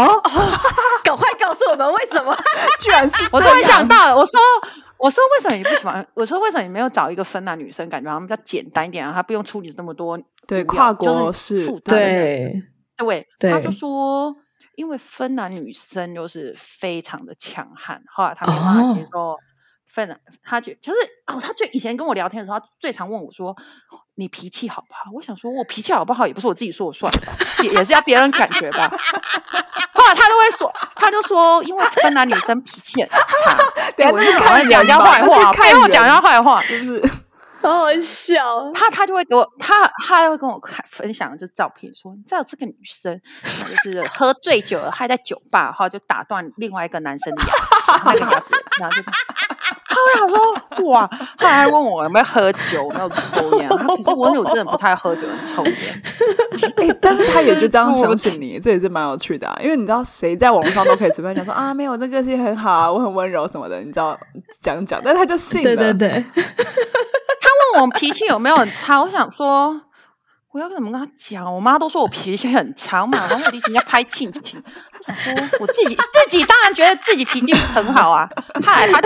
[1.04, 2.34] 赶快告诉我们为什么？
[2.80, 4.16] 居然是我突然想到了。
[4.16, 4.40] 我说，
[4.96, 6.06] 我说为什么你不喜欢？
[6.14, 7.86] 我说为什么你没有找一个芬兰女生？
[7.90, 12.62] 感觉他们比较简单一点啊，他不用处理这么多对跨国事，对
[12.96, 13.52] 对对。
[13.52, 14.34] 他就说，
[14.76, 19.36] 因为芬兰女生就是非常的强悍，后来他没办法接受。
[19.86, 23.56] 芬兰，他就就是哦，他最以前跟我聊天的时候，他最常问我说
[24.16, 27.22] ：“你脾气好不好？”我想说，我脾气好不好也不是我自己说了算的，
[27.62, 28.88] 也也是要别人感觉吧。
[29.92, 33.18] 后来他都会说，他就说，因为芬兰女生脾气很差，
[33.96, 37.02] 对我就讲人家坏话，背后讲人家坏话，就是。
[37.62, 49.02] 好好笑，他他就会给我，他他会跟我看分享就是照片，说你知道这个女生，就是喝醉酒了，还在酒吧，然后就打断另外一个男生的牙齿，那个牙齿，然后就，
[49.96, 55.74] 他会想说哇，他还问我有没有喝酒，有没有抽烟，可是我有真的不太喝酒，抽烟，
[56.88, 64.18] 欸，但是他也就这样 相信你，这也是蛮有趣的，啊，因为你知道谁在网络上都可以随便讲说啊，没有，这个性很好啊，我很温柔什么的，你知道
[64.60, 66.24] 讲讲，但他就信了，对 对对。
[67.78, 69.02] 我脾气有没有很差？
[69.02, 69.78] 我想说，
[70.50, 71.54] 我要怎么跟他讲？
[71.54, 74.62] 我妈都说我脾气很差嘛，然后我弟人家拍亲亲，
[75.06, 78.26] 我想说我自己自己当然觉得自己脾气很好啊，
[78.64, 78.98] 嗨，他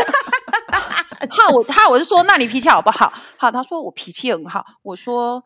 [1.31, 3.13] 就怕我，他我就说，那你脾气好不好？
[3.37, 5.43] 好，他说我脾气很好，我说。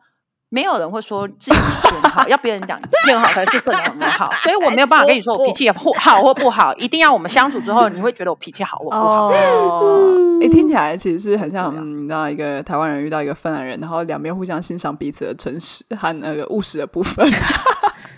[0.49, 9.27] 没有人会说自己脾气很好，要别人讲脾气很好才是真的很好，所以我没有办法跟你说我脾气或好或不好，一定要我们相处之后，你会觉得我脾气好或不好。
[9.33, 17.27] 哦，哎，听起来其实是很像，你知道，一个台湾人遇到一个芬兰人，然后两边互相欣赏彼此的诚实和那个务实的部分，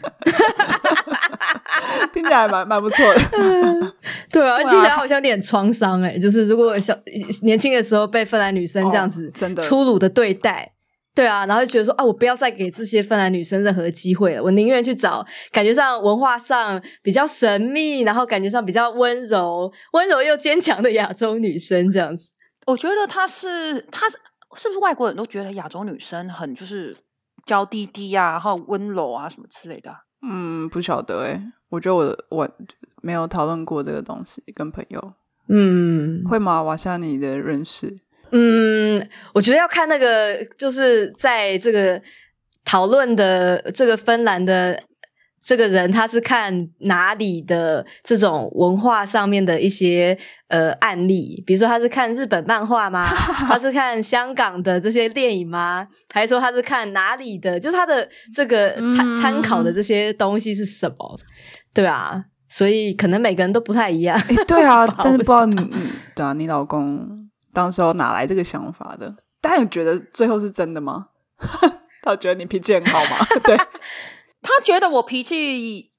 [2.13, 3.21] 听起来蛮蛮不错的。
[4.31, 6.97] 对啊，听起来好像有点创伤哎，就是如果小
[7.43, 10.73] 年轻的时候被芬兰女生这样子真的粗鲁的对待。
[11.15, 22.29] 对啊，然后就觉得说啊，我不要再给这些芬兰女生任何机会了，我宁愿去找感觉上文化上比较神秘，然后感觉上比较温柔、温柔又坚强的亚洲女生这样子。
[22.67, 24.17] 我觉得她是，她是
[24.57, 26.95] 是不是外国人都觉得亚洲女生很就是
[27.47, 29.91] 娇滴滴啊，然后温柔啊什么之类的？
[30.21, 32.49] 嗯，不晓得诶，我觉得我我
[33.01, 35.13] 没有讨论过这个东西跟朋友。
[35.47, 36.61] 嗯，会吗？
[36.61, 38.01] 瓦夏你的认识？
[38.31, 42.01] 嗯，我觉得要看那个，就是在这个
[42.65, 44.83] 讨论的这个芬兰的
[45.39, 53.07] 这个人，他是看哪里的这种文化上面的一些呃案例，比如说他是看日本漫画吗？
[53.47, 55.87] 他是看香港的这些电影吗？
[56.13, 57.59] 还是说他是看哪里的？
[57.59, 61.19] 就是他的这个参参考的这些东西是什么？
[61.73, 64.19] 对啊，所以可能每个人都不太一样。
[64.19, 65.69] 诶对啊， 但是不知道你，
[66.15, 67.29] 对啊，你老公。
[67.53, 69.11] 当时候哪来这个想法的？
[69.41, 71.07] 但你觉得最后是真的吗？
[72.03, 73.25] 他觉得你脾气很好吗？
[73.43, 73.57] 对，
[74.47, 75.91] 他觉得我脾气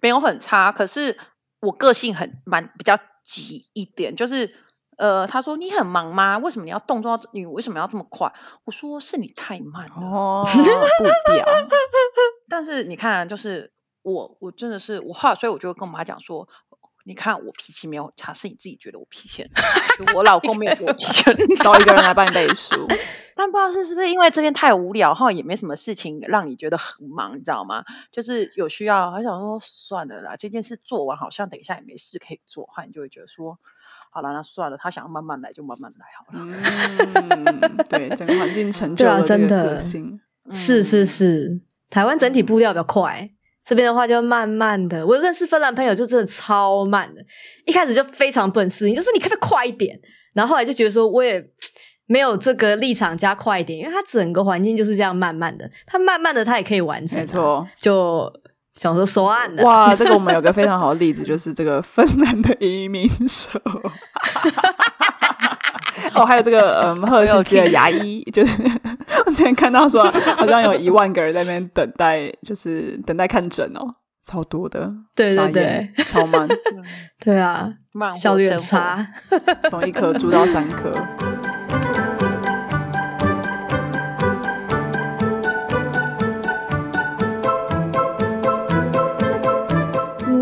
[0.00, 1.16] 没有很差，可是
[1.60, 4.16] 我个性很蛮比较急一点。
[4.16, 4.56] 就是
[4.98, 6.38] 呃，他说你很忙吗？
[6.38, 7.20] 为什么你要动作？
[7.32, 8.32] 你为什么要这么快？
[8.64, 11.46] 我说是你太慢了哦， 步调。
[12.48, 16.48] 但是你看，就是我，我真的是我话，所以我就跟我妈讲说。
[17.04, 20.12] 你看我脾气没有差，是你自己觉得我脾气很差。
[20.14, 22.86] 我老公没有觉得我脾气很差， 找一个人来帮你背书。
[23.34, 27.82] 但不知道是是不是因为这边太无聊，哈，也没什么事情让你觉得很忙，你知道吗？
[28.10, 33.58] 就是有需要，还想说算了啦，这件事做完好像等一下也没事可以做，话你就会觉得说，
[34.10, 36.46] 好了，那算了，他想要慢慢来就慢慢来好了。
[37.60, 43.30] 嗯，对，整个环境成 就了这个个性，啊、是是是，台湾整体步调比较快。
[43.64, 47.24] 这边的话就慢慢的，我认识芬兰朋友就真的超慢的，
[47.64, 49.98] 一开始就非常不能适应，就说你可不可以快一点？
[50.34, 51.44] 然后后来就觉得说我也
[52.06, 58.32] 没有这个立场加快一点，因为他整个环境就是这样慢慢的，他慢慢的他也可以完成，没错，就
[58.74, 59.62] 想说说案的。
[59.62, 63.60] 哇， 这个我们有个非常好的例子，就是这个芬兰的移民手。
[66.14, 68.62] 哦，还有这个嗯， 赫尔辛基的牙医，就是
[69.24, 70.02] 我之前看到说，
[70.36, 73.80] 好像有一万个人在那边等待，就是等待看诊哦，
[74.26, 76.48] 超多的，对对对，超慢，
[77.24, 77.72] 对啊，
[78.16, 79.06] 效率很差，
[79.70, 80.92] 从一颗住到三颗。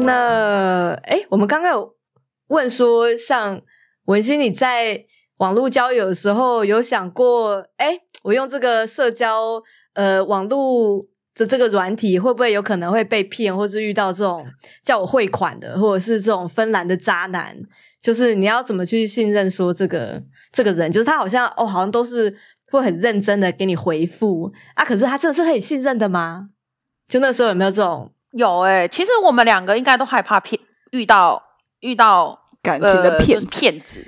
[0.02, 1.94] 那哎，我们刚刚有
[2.48, 3.60] 问说，像
[4.06, 5.04] 文心你在。
[5.40, 9.62] 网络交友的时候有想过，哎，我用这个社交
[9.94, 11.02] 呃网络
[11.34, 14.46] 的这个软体，会不会有可能会被骗，或是遇到这种
[14.82, 17.56] 叫我汇款的，或者是这种芬兰的渣男？
[17.98, 20.22] 就是你要怎么去信任说这个
[20.52, 22.36] 这个人，就是他好像哦，好像都是
[22.70, 26.50] 会很认真的给你回复啊，可是他真的是很信任的吗？
[27.08, 28.12] 就那时候有没有这种？
[28.32, 30.60] 有哎、欸，其实我们两个应该都害怕骗，
[30.92, 31.42] 遇到
[31.80, 34.06] 遇到感情的骗、呃就是、骗子。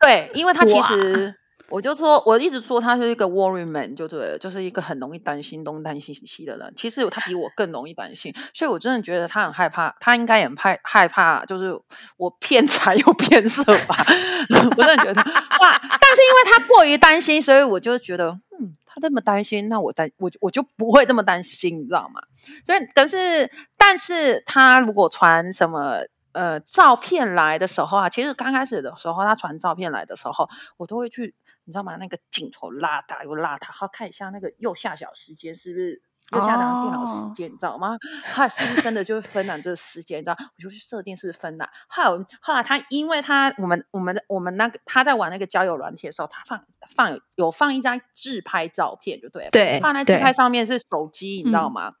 [0.00, 1.34] 对，因为他其实，
[1.68, 6.72] 我就说，我一直说他是一个 worry man，就对了，就是一个很容易担心东担心西的人。
[6.76, 11.78] 其实他比我更容易担心，所以我真的觉得他很害怕，他应该也很害害怕，就是
[12.16, 13.94] 我骗财又骗色吧。
[14.76, 22.22] 我真的觉得哇，但是因为他过于担心，所以我就觉得，嗯，他这么担心，那我担我我就不会这么担心，你知道吗？
[22.64, 26.06] 所以，但是，但是他如果传什么？
[26.32, 31.96] 呃，照片来的时候啊，其实刚开始的时候，他传照片来的时候，我都会去，你知道吗？
[31.96, 37.52] 那个镜头拉大又拉大，好看一下那个右下角时间是不是右下角电脑时间，oh.
[37.52, 37.98] 你知道吗？
[38.24, 40.20] 他是不是真的就是芬兰这个时间？
[40.20, 41.68] 你知道，我就去设定是不是芬兰。
[41.88, 51.94] 后来后来他因为他我们我们我们那个他在玩那个交友软体的时候，他放放有有放一张自拍照片，就对了，对，放在自拍上面是手机，你知道吗？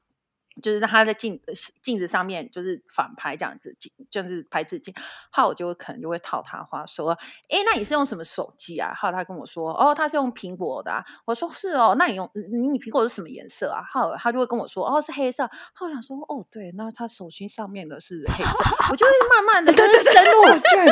[0.60, 1.40] 嗯就是让他在镜
[1.82, 3.76] 镜子上面就是反拍这样子，
[4.10, 4.94] 就是拍自己。
[5.30, 7.12] 后来我就可能就会套他话说
[7.48, 18.50] ：“哎，那你是用什么手机啊？”后来他跟我说：“哦，他是用苹果的啊。”我说：“是哦，那你用你你苹果是什么颜色啊？”后来他就会跟我说：“哦，是黑色。”后来我想说：“哦，对，那他手机上面的是黑色。”
[18.90, 20.44] 我就会慢慢的 就是深入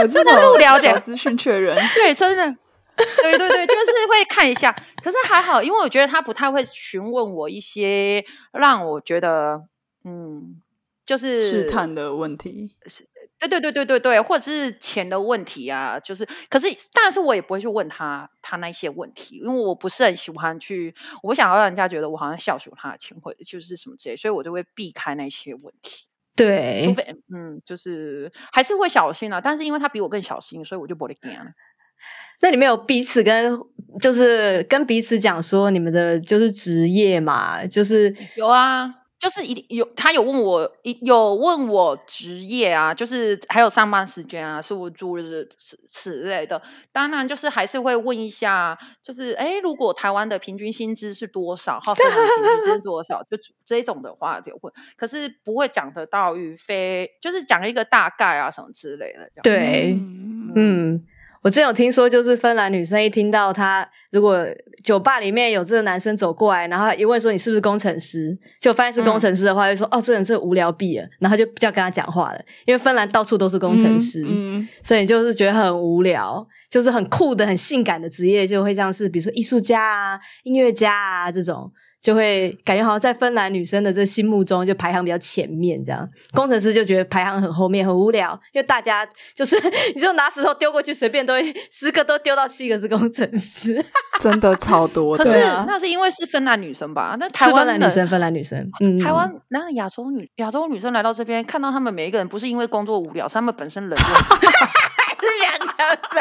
[0.08, 2.56] 深入了解资讯确认，对，真的。
[3.22, 9.68] 对对对，就是会看一下，可是还好，因为我觉得他不太会询问我一些让我觉得
[10.04, 10.60] 嗯，
[11.06, 26.06] 就是试探的问题，是，对对对对对对，或者是钱的问题啊，就是，可是但是我也不会去问他他那些问题，因为我不是很喜欢去，我不想要让人家觉得我好像笑数他的钱或者就是什么之类，所以我就会避开那些问题。
[26.34, 31.50] 对，除非嗯，就是还是会小心啊，但是因为他比我更小心，所以我就不会讲了。
[32.40, 33.58] 那你们有彼此跟
[34.00, 37.66] 就是跟彼此讲说你们的就是职业嘛？
[37.66, 38.88] 就是有啊，
[39.18, 40.70] 就是一定有他有问我
[41.02, 46.62] 有问我职业啊，就是还有上班时间啊，是不是诸日此此类的。
[46.92, 51.80] 当然就是还是会问一下，就是哎，如果台湾的平均薪资是多少？
[51.80, 53.24] 哈，平均薪资是多少？
[53.24, 53.36] 就
[53.66, 59.28] 这种的话就问，可是不会讲得到于非，就是讲一个大概啊什么之类的。
[59.42, 60.52] 对，嗯。
[60.54, 61.04] 嗯
[61.48, 64.46] 我之前有听说，就是芬兰女生一听到他如果
[64.84, 81.72] 酒吧里面有这个男生走过来，然后一问说你是不是工程师，就发现是工程师的话，就说、嗯、哦，这人是无聊毙了，然后就不要跟他讲话了，因为芬兰到处都是工程师，嗯嗯、所以就是觉得很无聊，就是很酷的、很性感的职业，就会像是比如说艺术家啊、音乐家啊这种。
[82.00, 89.56] 就会感觉好像在芬兰女生的这心目中就排行比较前面，这样工程师就觉得排行很后面，很无聊，因为大家就是
[89.94, 93.84] 你就拿石头丢过去，随便都会十个都丢到七个是工程师，
[94.20, 95.24] 真的超多的。
[95.24, 97.16] 可是那是因为是芬兰女生吧？
[97.18, 104.08] 那台湾芬兰女生，芬兰女生，嗯，台湾那个亚洲女亚洲女生来到这边，看到他们每一个人不是因为工作无聊，是他们本身冷漠。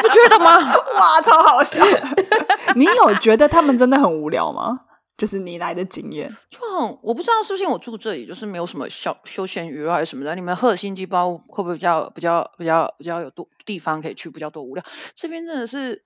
[0.02, 0.58] 你觉得吗？
[0.58, 1.84] 哇，超好笑！
[2.74, 4.80] 你有觉得他们真的很无聊吗？
[5.18, 10.32] 就是你来的经验，就很我不知道是不是因为我住这里，就是没有什么小休闲娱乐还是什么的。
[10.36, 14.84] 你们赫尔辛基不知道会不会比较比较比较比较有多地方可以去，比较多无聊。
[15.16, 16.04] 这边真的是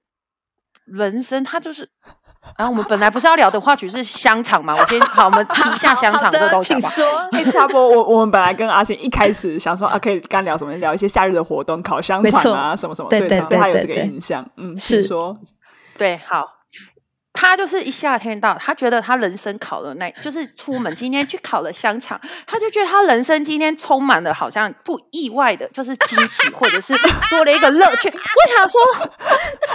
[0.86, 1.90] 人生，它就是。
[2.58, 4.74] 然后我们本来不是要聊的话题是香肠嘛？
[4.74, 6.68] 我先 好，我们提一下香肠这东西。
[6.68, 7.06] 请说。
[7.30, 7.88] 哎，差不多。
[7.88, 10.74] 我我们本来跟阿星一开始想说啊，可以干聊什么？
[10.78, 13.08] 聊一些夏日的活动，烤香肠啊，什么什么。
[13.08, 14.44] 对对对，他有这个印象。
[14.56, 15.38] 嗯，是说。
[15.96, 16.61] 对，好。
[17.42, 26.94] 他就是一夏天到，他觉得他人生烤了那，就是出门今天去烤了香肠，他就觉得他人生今天充满了好像不意外的，就是惊喜，或者是
[27.30, 28.08] 多了一个乐趣。
[28.08, 28.80] 我想说，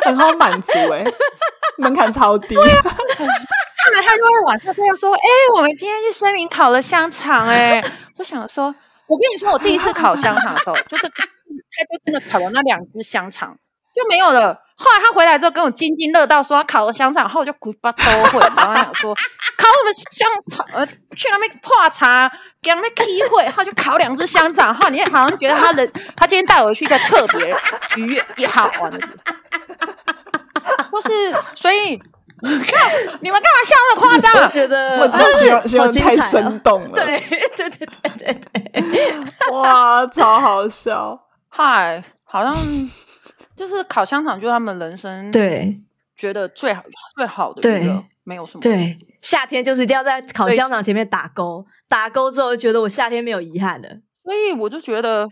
[0.06, 1.04] 很好满足哎，
[1.78, 2.56] 门槛超低。
[2.56, 7.84] 后来他就会晚上这样说：“哎、欸，我们今天去森林烤了香肠。”哎，
[8.18, 8.74] 我想说，
[9.08, 13.58] 我跟你说，我第一次烤香肠的时候，就是 他就真的烤了那两只香肠。
[13.94, 14.62] 就没有了。
[14.80, 20.66] 后来他回来之后跟我津津乐道说他烤了香肠，然后我就咕巴都会， 然后想说烤什么香肠？
[20.72, 24.74] 呃，去那边泡茶，给他们机会，他就烤两只香肠。
[24.76, 27.56] 后来你好像觉得他人，他今天带我去一个特别
[27.96, 29.36] 愉悦也好玩的地方。
[30.92, 31.10] 不是，
[31.56, 32.00] 所以
[32.44, 34.32] 你看你们干嘛笑那么夸张？
[34.44, 36.90] 我觉得我真的是好太生动了。
[36.90, 37.20] 对
[37.58, 41.20] 对对对对对，哇，超好笑。
[41.50, 42.56] 嗨，好像。
[43.58, 45.82] 就是烤香肠，就是他们人生对
[46.16, 46.84] 觉得最好
[47.18, 48.62] 最好的一个，没有什么。
[48.62, 53.90] 对，夏天就是一定要在烤香肠前面打勾，打勾之后就觉得我夏天没有遗憾了。
[54.24, 55.28] 所以我就觉得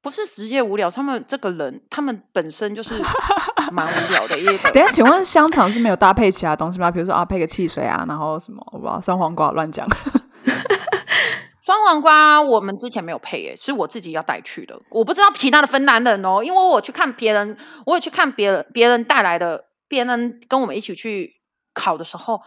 [0.00, 2.94] 不是职业无聊，他们这个人，他们本身就是
[3.72, 4.38] 蛮无聊的。
[4.38, 6.90] 因为等下，请问香肠是没有搭配其他东西吗？
[6.90, 9.86] 比如说啊，配个汽水啊，然后什么我不知道酸黄瓜乱讲。
[11.66, 14.80] 酸黄瓜我们之前没有配诶，是我自己要带去的。
[14.88, 21.40] 我不知道其他的芬兰人哦，因为我去看别人，我也去看别人，别人带来的，别人跟我们一起去
[21.74, 22.42] 烤的时候，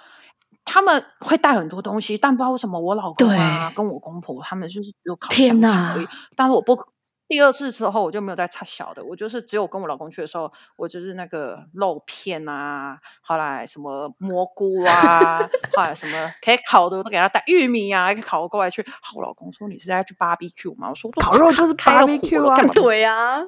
[0.64, 6.08] 他们会带很多东西，但不知道为什么我老公啊跟我公婆他们就是只有烤香肠而已，
[6.38, 6.78] 但是我不。
[7.30, 15.38] 第二次之后我就没有再插小的，我就是只有跟我老公去的时候，我就是那个肉片啊，后来什么蘑菇啊，
[15.76, 18.84] 后来什么可以烤的我都给他带，玉米啊可以烤过来去。
[19.02, 20.90] 好，我老公说，你是在去 barbecue 吗？
[20.90, 23.40] 我说烤肉就是 barbecue 啊， 对啊。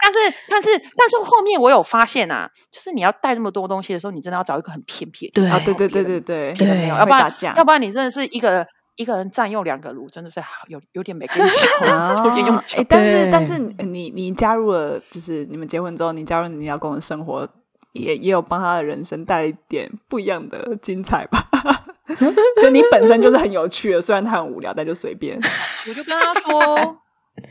[0.00, 0.18] 但是
[0.48, 5.40] 但是但是后面我有发现啊，就是你要带那么多东西的时候，你真的要找一个很偏僻的。
[5.40, 8.66] 对啊，对对对对对对，要不然要不然你真的是一个。
[8.96, 11.68] 一个人占用两个炉，真的是有有点没跟上。
[12.76, 17.48] 哎，但是但是你你加入了，就是你们结婚之后，你加入你老公的生活，
[17.92, 21.48] 也也有帮他的人生带一点不一样的精彩吧？
[22.60, 25.38] 就你本身就是很有趣的，虽然他很无聊，但就随便。
[25.88, 26.98] 我就跟他说，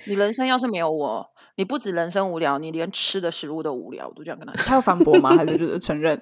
[0.06, 1.26] 你人生要是没有我，
[1.56, 4.08] 你不止人生无聊，你连吃的食物都无聊。
[4.08, 4.64] 我都这样跟他说。
[4.68, 5.36] 他有反驳吗？
[5.36, 6.22] 还是就是承认？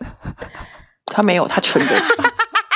[1.08, 2.02] 他没有，他承认。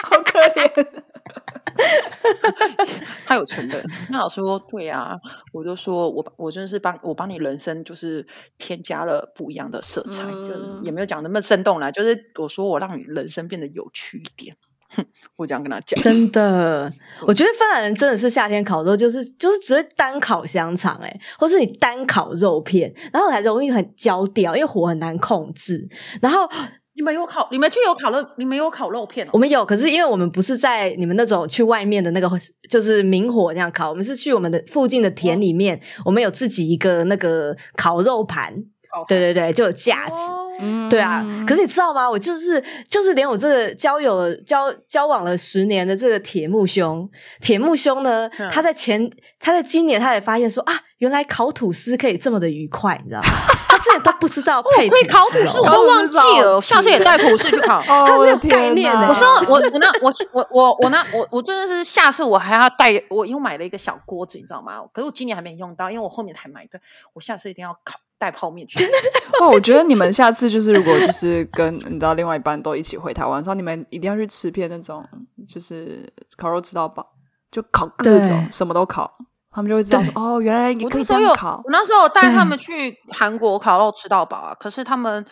[0.04, 1.04] 好可怜。
[3.26, 3.84] 他有承认。
[4.10, 5.18] 那我说对啊，
[5.52, 8.26] 我就说我我真的是帮我帮你人生就是
[8.58, 10.54] 添加了不一样的色彩，嗯、就
[10.84, 11.92] 也没有讲那么生动啦。
[11.92, 14.56] 就是我说我让你人生变得有趣一点。
[14.96, 15.04] 哼，
[15.38, 16.00] 我这样跟他讲。
[16.00, 16.94] 真的，
[17.26, 25.90] 我觉得芬兰人真的是夏天烤肉，就是就是只会单烤香肠，哎，或是你单烤肉片，然后还容易很焦掉，因为火很难控制。
[26.22, 26.48] 然后
[26.96, 29.32] 你们有烤，你们去有烤肉，你们有烤肉片哦？
[29.34, 32.30] 我们有，可是因为我们不是在你们那种去外面的那个，
[32.70, 38.54] 就是明火这样烤，我们是去我们的附近的田里面，哦、我们有自己一个那个烤肉盘。
[39.08, 41.26] 对对对，就有价值，哦、对啊。
[41.48, 42.10] 可是你知道吗？
[42.10, 47.10] 我就是就是连我这个交友交交往了十年的这个铁木兄，
[47.42, 53.28] 铁木兄呢，嗯、他在前他在今年，他也发现说啊，原来烤吐司可以这么的愉快，你知道吗？
[53.68, 57.80] 他之前都不知道配可以烤吐司，我都忘记了，下次也带吐司去烤。
[57.90, 59.08] 哦、他没有概念的。
[59.08, 64.84] 我说我我那我我我我那我我真的是下次我还要带我又买了一个小锅子，你知道吗？
[64.94, 66.80] 可是我今年还没用到，因为我后面才买的。
[67.14, 68.00] 我下次一定要烤。
[68.24, 68.86] 带泡面去
[69.42, 69.50] 哦！
[69.50, 75.04] 我觉得你们下次就是如果就 是跟你知道另外一半都一起回台湾，然后你们一定要去吃片那种，
[75.50, 77.06] 就是烤肉吃到饱，
[77.52, 79.12] 就烤各种什么都烤，
[79.52, 81.62] 他们就会知道说哦，原来你可以这样烤。
[81.66, 85.26] 我那时候带他们去韩国烤肉吃到饱啊，可是他们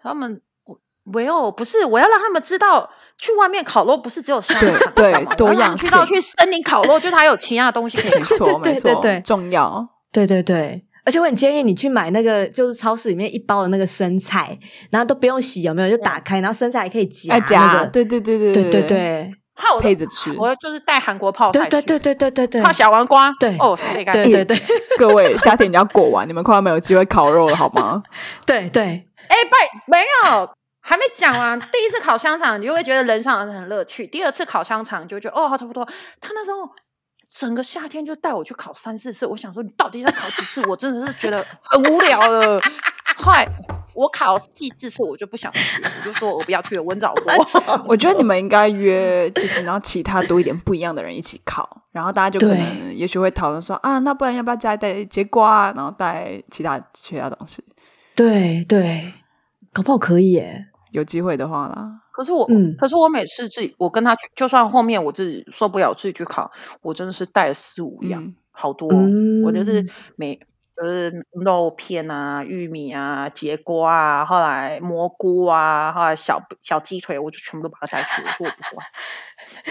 [0.00, 10.86] 他们我没有不是我要让他们知道去外面烤肉不是只有香肠对对多样知道去森林烤肉，就是还有其他东西可以 烤，没错 没错对重要，对对对。
[11.04, 14.56] 而且我很建议你去买那个，就是超市里面一包的那个生菜，
[14.90, 15.90] 然后都不用洗，有没有？
[15.90, 20.32] 就打开，然后生菜还可以夹那个，对对对对对对对，泡配着吃。
[20.38, 24.56] 我就是带韩国泡菜，对对对对对对，泡小黄瓜，对哦，对对对。
[24.96, 28.02] 各位，夏天你要过完，你们快要没有机会烤肉了，好吗？
[28.46, 29.98] 对对，哎，拜没
[30.30, 30.48] 有，
[30.80, 31.58] 还没讲完。
[31.58, 35.84] 第一次烤香肠，你就会觉得人生很乐趣；第二次烤香肠，就会觉得哦，好差不多。
[36.20, 36.58] 他那时候。
[37.34, 40.62] 整个夏天就带我去考三四次，我想说你到底要考几次？
[40.68, 42.60] 我真的是觉得很无聊了。
[43.16, 43.46] 后来
[43.94, 47.32] 我考第四次，我就不想去，我就说我不要去了，温找过。
[47.88, 57.64] 我觉得你们应该约，就是然后其他多一点不一样的人一起考，然后大家就可能也许会讨论说啊，那不然要不要加带节瓜，然后带其他其他东西？
[58.14, 59.10] 对对，
[59.72, 62.01] 搞不好可以耶，有机会的话啦。
[62.12, 66.50] 可是我，嗯、可是我每次自己，我跟他去，就算后面我自己受不了，自己去烤，
[66.82, 68.94] 我真的是带了四五样，嗯、好多、哦。
[68.94, 69.84] 嗯、我就是
[70.16, 70.38] 每
[70.76, 71.12] 就是
[71.44, 78.86] 肉片啊、玉米啊、节瓜啊，后来蘑菇啊，后来小小鸡腿，我就全部都把它带去不管。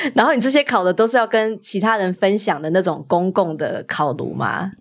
[0.15, 4.71] 然后你这些烤的都是要跟其他人分享的那种公共的烤炉吗？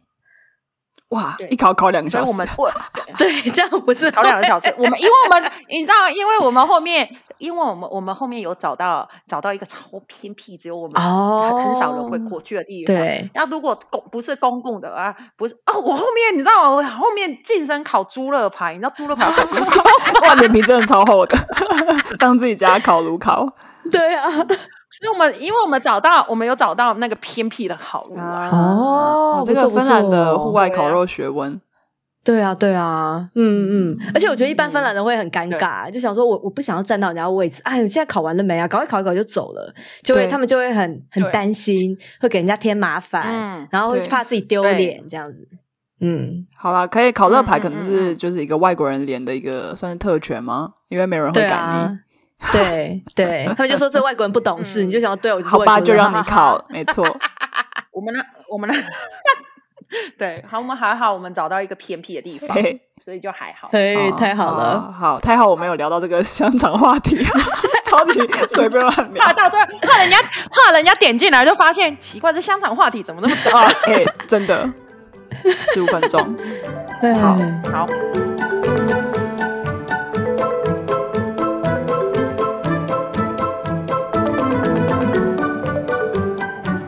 [1.10, 1.36] 哇！
[1.50, 2.70] 一考考两个小时，所以我们 我
[3.16, 4.72] 对， 这样不是考两个小时。
[4.78, 7.08] 我们因为我们你知道，因为我们后面，
[7.38, 12.94] 因为我们我们后面有找到找到一个超偏僻，只有我们很少人会过去的地方。
[12.94, 16.70] 对，那如果公不是公共的啊，不是哦，我后面你知道？
[16.70, 19.82] 我后面晋升考猪肋排，你知道猪肋排烤多？
[20.28, 21.36] 哇，脸皮真的超厚的，
[22.20, 23.46] 当自己家烤炉烤。
[23.90, 24.28] 对啊。
[24.92, 28.48] 所以我们，因为我们找到，我们有找到那个偏僻的烤炉啊。
[28.50, 31.60] 哦，这个芬兰的户外烤肉学问。
[32.22, 33.98] 对啊，对啊，嗯嗯。
[34.12, 37.62] 而且我觉得一般芬兰人会很尴尬，就想说我我不想要站到人家位置。
[37.64, 38.68] 哎，现在烤完了没啊？
[38.68, 39.72] 赶快烤一烤就走了，
[40.02, 45.48] 就会他们就会很很担心，会给人家添麻烦，然后会怕自己丢脸这样子。
[46.00, 50.74] 嗯，好啦，可以烤肋排，可能是就是一个外国人脸的一个算是特权吗？
[50.88, 51.98] 因为没有人会赶你。
[52.52, 57.04] 对 对， 他们就说这外国人不懂事，你就想要对我好吧，就让你考，没错。
[57.92, 58.74] 我们呢，我们呢，
[60.16, 62.56] 对，好，我们还好，我们找到一个偏僻的地方，
[63.04, 63.68] 所以就还好。
[63.72, 67.16] 嘿，太好了，好，太好，我们有聊到这个香肠话题，
[67.84, 69.24] 超级随便乱聊。
[69.24, 70.16] 怕到最后，怕人家
[70.50, 73.58] 怕人家点进来就发现奇怪，这香肠话题怎么那么多？
[73.92, 74.72] 哎，真的，
[75.74, 76.36] 十五分钟，
[77.20, 77.36] 好
[77.72, 77.86] 好。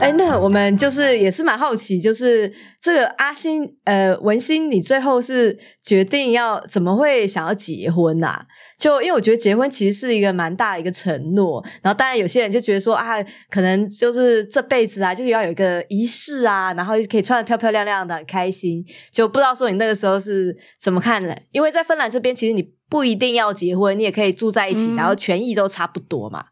[0.02, 8.46] 哎，那我们就是也是蛮好奇，就是这个阿星呃文心，你最后是决定要怎么会想要结婚呐、啊？
[8.76, 18.84] 就因为我觉得结婚其实是一个蛮大的一个承诺，然后当然有些人就觉得说啊，可能就是这辈子啊，就是要有一个仪式啊，然后可以穿得漂漂亮亮的，很开心。
[19.12, 21.40] 就不知道说你那个时候是怎么看的？
[21.52, 26.46] 因为在芬兰这边，其实你不一定要结婚，你也可以住在一起，嗯、然后权益都差不多嘛，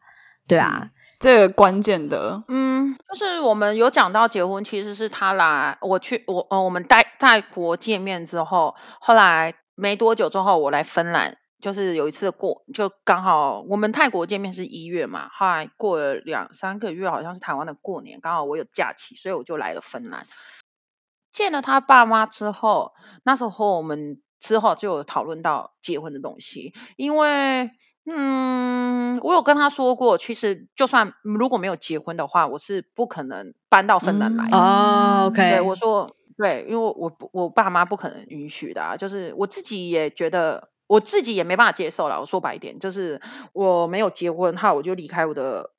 [0.46, 0.90] 对啊。
[1.20, 20.24] 这个关键的，嗯，就是我们有讲到结婚，其实是他来，我去我呃，我们在在国见面之后，后来没多久之后，我来芬兰，就是有一次过，就刚好我们泰国见面是一月嘛，后来过了两三个月，好像是台湾的过年，刚好我有假期，所以我就来了芬兰，
[21.30, 22.92] 见了他爸妈之后，
[23.24, 27.68] 那时候我们之后就有讨论到结婚的东西，因为。
[28.12, 34.56] 嗯，我有跟他说过，其实就算如果没有结婚的话，我是不可能搬到芬兰来的。
[34.56, 42.18] 哦，OK，对，我说对，因为我我爸妈不可能允许的啊，就是我自己也觉得，我自己也没办法接受了。
[42.18, 43.20] 我说白一点，就是
[43.52, 45.70] 我没有结婚，哈，我就离开我的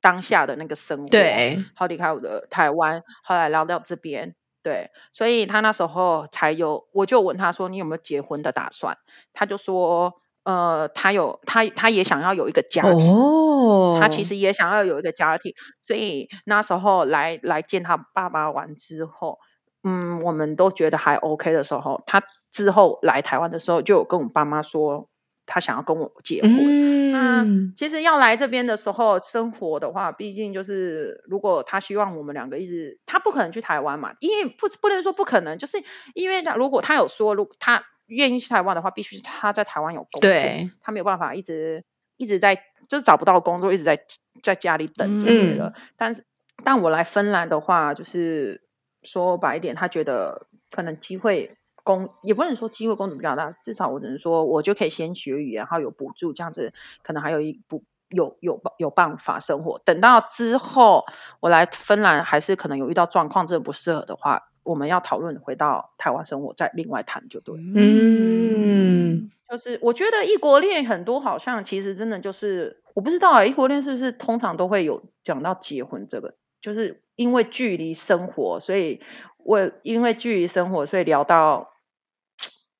[0.00, 8.98] 当下的那个生活，对，好离开我的台湾，后来来到这边，对，所以他那时候才有，我就问他说，你有没有结婚的打算？
[9.32, 10.20] 他就说。
[10.46, 13.12] 呃，他有他，他也想要有一个家庭。
[13.12, 19.40] 哦，他其实也想要有一个家庭，所以那时候来来见他爸爸完之后，
[19.82, 25.08] 嗯，我们都觉得还 OK 的时候，他之后来台湾的时候，就有跟我爸妈说，
[25.46, 26.52] 他想要跟我结婚。
[26.52, 35.76] 嗯，那其实要来这边的时候生活的话，毕竟就是如果他希望我们两个一直，他不可能去台湾嘛，因为不不能说不可能，就是
[36.14, 37.82] 因为他如果他有说，如果他。
[38.06, 41.84] 愿意去台湾的话，必须他在台湾有工作，对，他没有办法一直
[42.16, 42.54] 一直在
[42.88, 43.98] 就是找不到工作，一直在
[44.42, 45.72] 在家里等就对了。
[45.74, 46.24] 嗯、但是，
[46.64, 48.62] 但我来芬兰的话，就是
[49.02, 59.80] 说白一点，他觉得可能机会工也不能说机会工资比较大，至少我只能说我就可以先学语言，然后有补助这样子，可能还有一补有有有办法生活。
[59.80, 61.04] 等到之后
[61.40, 64.48] 我来芬兰，还是可能有遇到状况，真的不适合的话。
[64.66, 67.62] 我们要讨论回到台湾生活，再另外谈就对了。
[67.74, 76.34] 嗯，就是我觉得异国恋很多，好像其实真的就是我不知道啊，异国恋是不是通常都会有讲到结婚这个？
[76.60, 79.00] 就是因为距离生活，所以
[79.38, 81.70] 我因为距离生活，所以聊到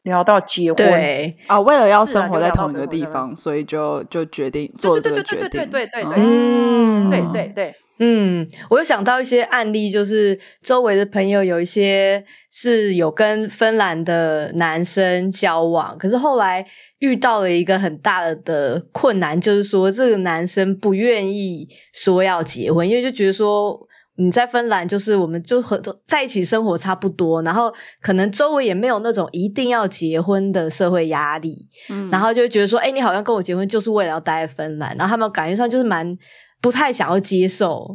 [0.07, 0.77] 聊到结婚。
[0.77, 5.49] 对啊，为了要生活在同一个地方，所以就就决定做这个决定。
[5.49, 7.75] 对对对对对对对，嗯，对对对。
[7.99, 16.67] 嗯，我有想到一些案例，就是周围的朋友有一些是有跟芬兰的男生交往，可是后来
[16.99, 23.86] 遇到了一个很大的的困难，就是说这个男生不愿意说要结婚，因为就觉得说
[24.17, 36.17] 你在芬兰就是我们就和在一起生活差不多，然后可能周围也没有那种一定要结婚的社会压力，嗯，然后就觉得说，哎，你好像跟我结婚就是为了要待在芬兰，然后他们感觉上就是蛮。
[36.59, 37.87] 不太想要接受，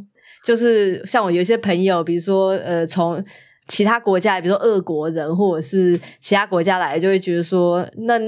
[0.45, 3.22] 就是像我有一些朋友，比如说呃，从
[3.67, 8.19] 其他国家，比如说俄国人或者是其他国家来，就会觉得说，那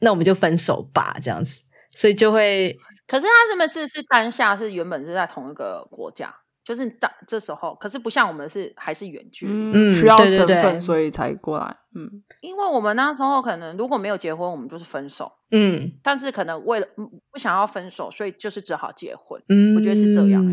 [0.00, 1.60] 那我们就分手吧，这样子，
[1.94, 2.74] 所以就会。
[3.06, 6.34] 可是他是不是是当下是原本是在同一个国家，
[6.64, 15.32] 就是这这时候，可是不像我们是还是远距，嗯，需要身份，所以才过来，嗯，因为我们那时候可能如果没有结婚，我们就是分手。
[15.50, 16.86] 嗯，但是可能为了
[17.30, 19.42] 不想要分手，所以就是只好结婚。
[19.48, 20.44] 嗯，我觉得是这样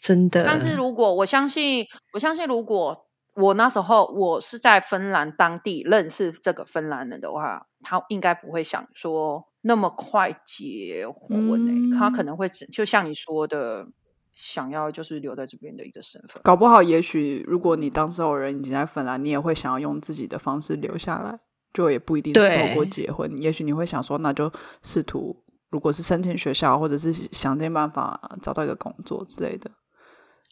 [0.00, 0.44] 真的。
[0.44, 13.88] 但是如果我相信，我相信如果我那时候我是在芬兰当地认识这个芬兰人的话，他应该不会想说那么快结婚哎、欸，嗯、他可能会就像你说的，
[14.36, 16.40] 想要就是留在这边的一个身份。
[16.44, 21.40] 搞不好，也许如果你当时有人已经在芬兰，你也会想要用自己的方式留下来。
[21.74, 24.50] 就也不一定是透过结婚，也许你会想说，那就
[24.82, 29.70] 试图，如果是申请学校，或者是想尽办法找到一个工作之类的。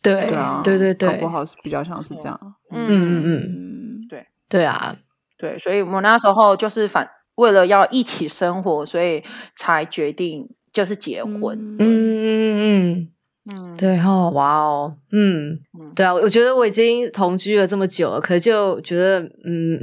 [0.03, 2.39] 对，对啊，对对对，搞不好是比较像是这样。
[2.70, 4.99] 嗯嗯嗯，对对啊，
[5.39, 9.24] 对，所以我那时候就是反为了要一起生活，所以
[9.57, 11.76] 才决定就是结婚。
[11.78, 13.09] 嗯嗯嗯
[13.53, 15.59] 嗯，对哦，哇哦，嗯，
[15.95, 19.80] 对啊，我觉得我已经同居了这么久了，可就觉得嗯。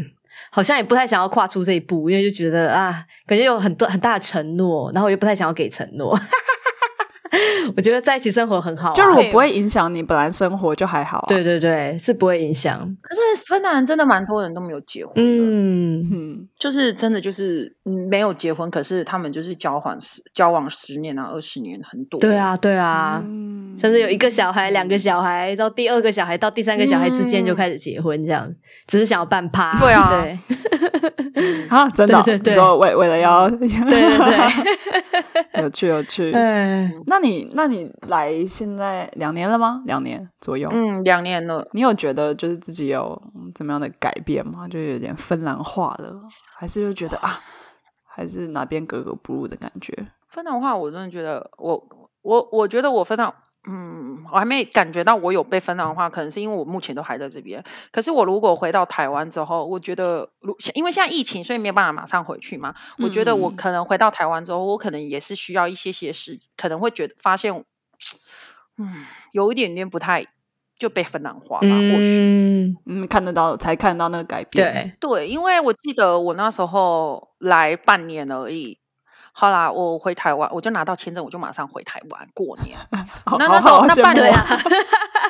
[0.53, 6.19] 好像也不太想要跨出这一步，因为就觉得啊，感觉有很多很大的承诺，然后我又不太想要给承诺。
[7.77, 11.25] 我觉得在一起生活很好啊，就如果不会影响你本来生活就还好啊。
[11.27, 12.77] 对对对，是不会影响。
[13.01, 16.01] 可是芬兰真的蛮多人都没有结婚，嗯。
[16.11, 17.75] 嗯，就是真的就是
[18.09, 22.19] 没有结婚，可是他们就是交往十交往十年啊二十年很多。
[22.19, 28.51] 对啊对啊，嗯，甚至有一个小孩、两个小孩，到第二个小孩到第三个小孩之间就开始结婚，这样。
[28.87, 29.79] 只是想要办趴。
[29.79, 30.39] 对啊，对。
[31.69, 35.61] 啊，真的， 对为为了要，对对对。
[35.61, 39.81] 有趣有趣，嗯，那你那你来现在两年了吗？
[39.85, 41.67] 两年左右，嗯，两年了。
[41.73, 43.21] 你有觉得就是自己有
[43.55, 44.67] 怎么样的改变吗？
[44.67, 46.21] 就有点芬兰化了，
[46.57, 47.39] 还是就觉得啊，
[48.05, 49.93] 还是哪边格格不入的感觉？
[50.29, 51.81] 芬兰话，我真的觉得我
[52.21, 53.33] 我我觉得我芬兰
[53.67, 57.63] 嗯，我还没感觉到我有被芬兰化，可能是因为我目前都还在这边。
[57.91, 62.73] 可是我如果回到台湾之后，我觉得，如因为现在疫情，所以没有办法马上回去嘛。
[62.97, 67.63] 嗯、我觉得我可能回到台湾之后，我可能也是需要一些些时，可能会觉得发现，
[68.77, 70.25] 嗯，有一点点不太
[70.79, 71.67] 就被芬兰化吧。
[71.67, 74.97] 嗯、或许嗯，看得到才看到那个改变。
[74.99, 78.79] 对对，因为我记得我那时候来半年而已。
[79.33, 82.77] 好啦，我回台湾，我就拿到签证，我就马上回台湾过年。
[83.39, 84.33] 那那时候那半年，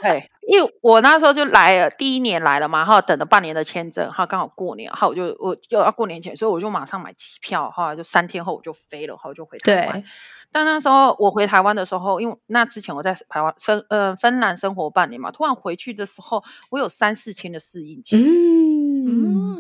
[0.02, 10.04] 对，因为我那时候就来了，第一年来了嘛，哈，等了半年的签证，哈，刚好过年，哈，我就我就要过年前，所以我就马上买机票，哈，就三天后我就飞了，哈，我就回台湾。
[10.52, 18.18] 但那时候我回台湾的时候，因为那之前我在台湾芬呃芬兰生活半年嘛，突然回去的时候，我有三四天的适应期。
[18.18, 18.72] 嗯。
[19.04, 19.51] 嗯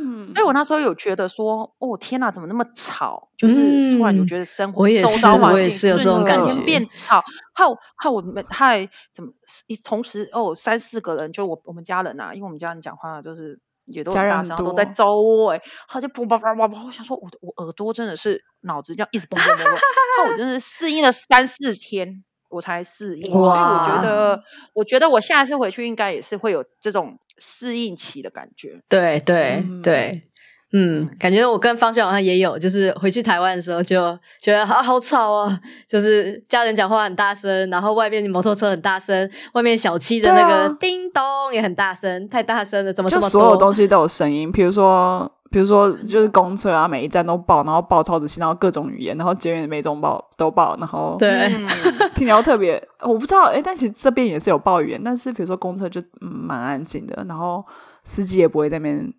[0.42, 3.30] 所以我那时候有觉得说，哦天哪，怎么那么吵？
[3.38, 7.24] 就是突然有觉得生活周遭环境有这种感觉变吵，
[7.54, 9.32] 还有还有我们还怎么
[9.68, 19.76] 一同时哦三四个人，就我我们家人啊，因为我们家人讲话就是也都很大声，都在周围，他就叭叭叭叭叭，我想说我我耳朵真的是脑子这样一直蹦蹦蹦蹦，
[20.18, 22.24] 那我真是适应了三四天。
[22.54, 28.82] 我才适应，所以我觉得，我觉得我下次回去应该也是会有这种适应期的感觉。
[28.89, 30.30] 对对对，
[30.74, 41.22] 嗯，感觉我跟方轩好像也有，就是回去台湾的时候就觉得啊好吵哦，就是家人讲话很大声，然后外面摩托车很大声，外面小七的那个叮咚
[41.53, 43.30] 也很大声，太大声了，怎么这么多？
[43.30, 45.32] 就所有东西都有声音，比如说。
[45.53, 51.49] 比如说，就是公车啊，每一站都报，然后报超仔细，然后各种语言，然后捷运每种报都报，然后对，
[52.15, 57.61] 听起来特别，我不知道，诶，但其实这边也是有报语言，但是比如说公车就、嗯、蛮安静的，然后
[58.05, 59.13] 司机也不会在那边，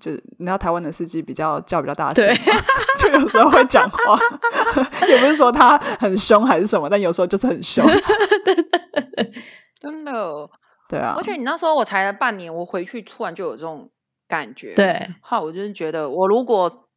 [0.00, 2.34] 就是你知道台湾的司机比较叫比较大声，对
[2.98, 4.18] 就有时候会讲话，
[5.08, 7.84] 也不是说他很凶还是什么，但有时候就是很凶，
[9.80, 10.48] 真的，
[10.88, 13.90] 对啊，而且你那时候我才来半年，我回去突然就有这种。
[14.28, 16.88] 感觉对，好，我就是觉得，我如果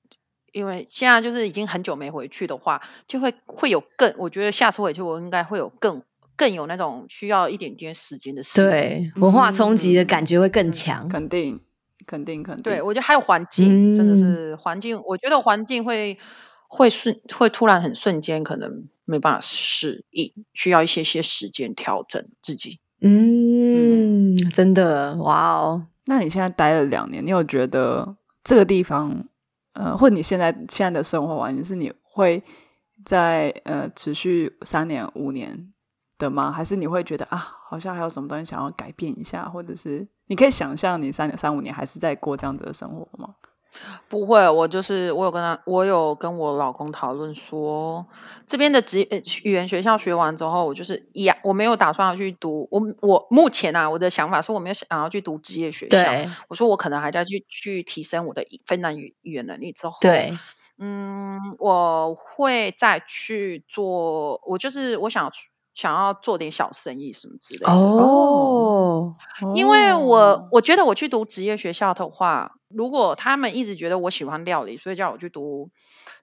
[0.52, 6.02] 因为现在就是已经很久没回去的话，就会会有更，我觉得下次回去我应该会有更
[6.36, 8.60] 更有那种需要一点点时间的事。
[8.60, 11.62] 对，文化冲击的感觉会更强，嗯，肯定，
[12.06, 12.64] 肯定，肯定。
[12.64, 16.18] 对，我觉得还有环境，嗯、真的是环境，我觉得环境会
[16.68, 22.80] 会瞬会突然很瞬间，可能没办法适应，需要一些些时间调整自己。
[23.02, 25.88] 嗯，嗯真的，哇哦。
[26.06, 29.26] 那你现在待了两年，你有觉得这个地方，
[29.74, 32.44] 呃，或你现在现在的生活环境是你会
[33.06, 35.72] 在呃持续三年五年
[36.18, 36.52] 的吗？
[36.52, 37.38] 还是你会觉得啊，
[37.70, 43.34] 好像还有什么东西想要改变一下，或者是你可以想象你三年三五年还是在过这样子的生活吗？
[44.08, 48.06] 不会，我就是我有跟他，我有跟我老公讨论说，
[48.46, 49.08] 这边的职
[49.44, 52.68] 语言学校学完之后，我就是呀，我没有打算要去读。
[52.72, 56.12] 我我目前啊，我的想法是我没有想要去读职业学校。
[56.48, 60.34] 我说我可能还在去去提升我的芬兰语语言能力之后，对，
[60.80, 64.42] 嗯，我会再去做。
[64.46, 65.32] 我就是我想
[65.80, 69.16] 想要做点小生意什么之类的哦，
[69.56, 72.52] 因为我我觉得我去读职业学校的话。
[72.68, 75.72] 如果他们一直觉得我喜欢料理，所以叫我去读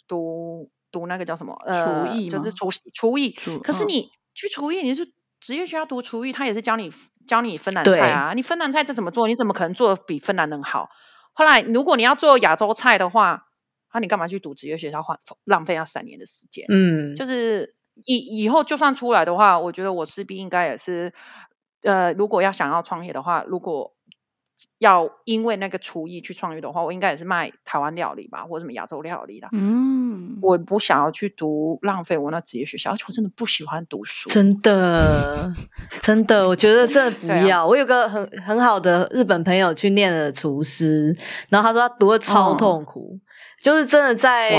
[0.06, 3.30] 读读那个叫什么呃，厨艺，就是厨厨艺。
[3.64, 6.92] 可是你去厨艺，你是职业学校读厨艺，他也是教你
[7.26, 8.32] 教你芬兰菜啊。
[8.32, 9.26] 你芬兰菜这怎么做？
[9.26, 10.88] 你怎么可能做的比芬兰人好？
[11.32, 13.46] 后来如果你要做亚洲菜的话，
[13.92, 16.66] 那、啊、你干嘛去读职业学校，花浪费那三年的时间？
[16.68, 17.74] 嗯，就是
[18.04, 21.12] 以以后就算出来的话，我觉得我势必应该也是
[21.82, 23.92] 呃，如果要想要创业的话，如果。
[24.78, 29.50] 要因为那个厨艺去创业的话，我应该也是卖台湾料理吧，或者什么亚洲料理啦。
[29.52, 34.30] 嗯，我不想要去读，浪费我那职业学校，而且我真的不喜欢读书。
[34.30, 35.52] 真的，
[36.00, 37.60] 真的，我觉得真的 不要。
[37.60, 41.14] 啊、我有个很很好的日本朋友去念了厨师，
[41.50, 43.10] 然后他说他读的超痛苦。
[43.12, 43.20] 嗯
[43.62, 44.52] 就是真的在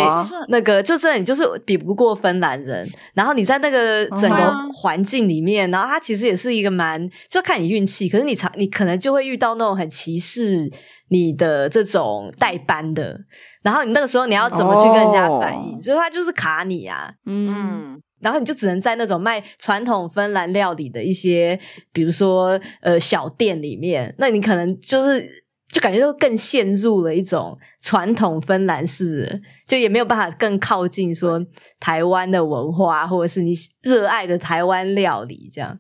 [0.50, 10.70] 那个，就真的你就是比不过芬兰人，然后你在那个整个环境里面，然后他其实也是一个蛮，就看你运气，可是你常你可能就会遇到那种很歧视
[11.10, 13.18] 你的这种代班的，
[13.64, 15.82] 然后你那个时候你要怎么去跟人家反应？
[15.82, 21.58] 所以、哦、他就是卡你啊，嗯，然后你就只能在那种卖传统芬兰料理的一些，
[21.94, 25.47] 比如说呃小店里面，那你可能就是。
[25.70, 31.46] 就感觉都更陷入了一种传统芬兰式，就也没有办法更靠近说
[31.80, 35.78] 台湾的文化，或者是你热爱的台湾料理这样。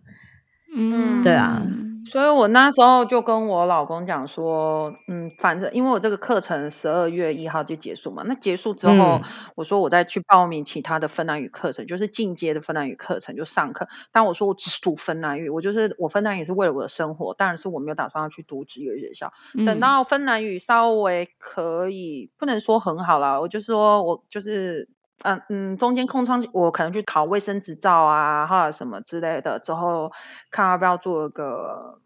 [0.76, 1.66] 嗯，对啊，
[2.10, 9.22] 所以我那时候就跟我老公讲说，嗯，反正因为我这个课程十二月一号就结束嘛，那结束之后，嗯、
[9.56, 13.88] 我说我再去报名其他的芬兰语课程，就是进阶的芬兰语课程就上课。
[14.12, 19.32] 但我说我只读芬兰语，我就是我芬兰语是为了我的生活，当然是我没有打算要去读职业学校。
[19.58, 24.90] 嗯、等到芬兰语稍微可以，不能说很好啦，我就说我就是。
[25.24, 30.12] 嗯嗯，中间空窗我可能去考卫生执照啊，或者什么之类的，之后
[30.52, 32.00] 看要不要做一个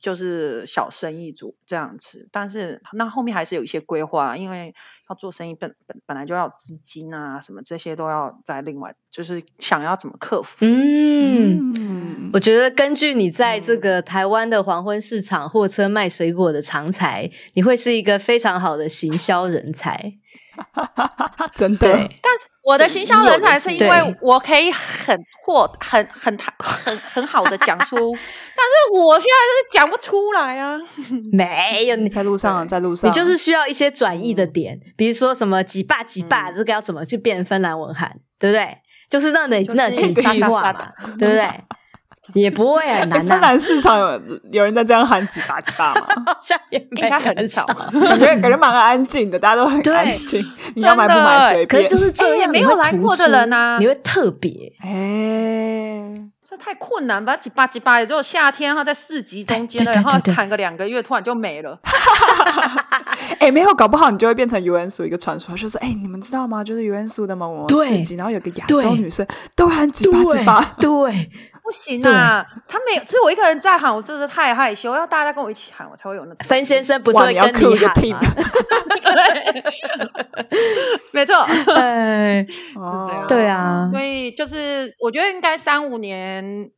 [0.00, 2.28] 就是小生意组这样子。
[2.30, 4.74] 但是那后面还是有一些规划，因为
[5.08, 10.66] 要做生意本本本来就要资金啊，什么这些都要在另外，就是想要怎么克服。
[10.66, 20.18] 嗯，嗯我觉得根据你在这个台湾的黄昏市场货车卖水果的长才，你会是一个非常好的行销人才。
[21.54, 21.86] 真的，
[22.20, 30.78] 但是我的行销人才是因为我可以很或很很很很很好的讲出， 但是我现在是讲不出来啊。
[31.32, 38.76] 没有，你在路上，在路上，你就是需要一些转译的点，比如说什么几霸几霸，这个要怎么去变芬兰文喊，对不对？
[39.08, 41.48] 就是那那那几句话嘛，对不对？
[42.34, 43.22] 也不会很 难。
[43.24, 44.20] 芬兰市场有
[44.52, 46.06] 有人在这样喊几把几把吗？
[46.26, 50.44] 好像也应该很少，感觉感觉蛮安静的，大家都很安静。
[50.74, 51.82] 你要买不买随便。
[51.84, 57.36] 可是就是这样，没有来过的人啊，你会特别哎，这太困难吧？
[57.36, 61.78] 几把几把，也只有夏天哈，在市集中间的，然后砍个两个月，突然就没了。
[63.38, 66.64] 哎，没有，搞不好你就会变成尤恩苏一个传说，就说哎，你们知道吗？
[66.64, 71.30] 就是尤恩苏的某某市集，然后有个亚洲女生都喊几把几把，对。
[71.68, 72.42] 不行啊！
[72.66, 74.94] 他没有，只有我一个人在喊，我真的是太害羞。
[74.94, 76.42] 要大家跟我一起喊，我才会有那个。
[76.42, 78.20] 芬先生不是会跟你喊吗？
[79.02, 79.64] 对，
[81.12, 81.36] 没错。
[81.76, 82.46] 哎，
[83.28, 83.86] 对啊。
[83.92, 86.70] 所以就是，我觉得应该三五年。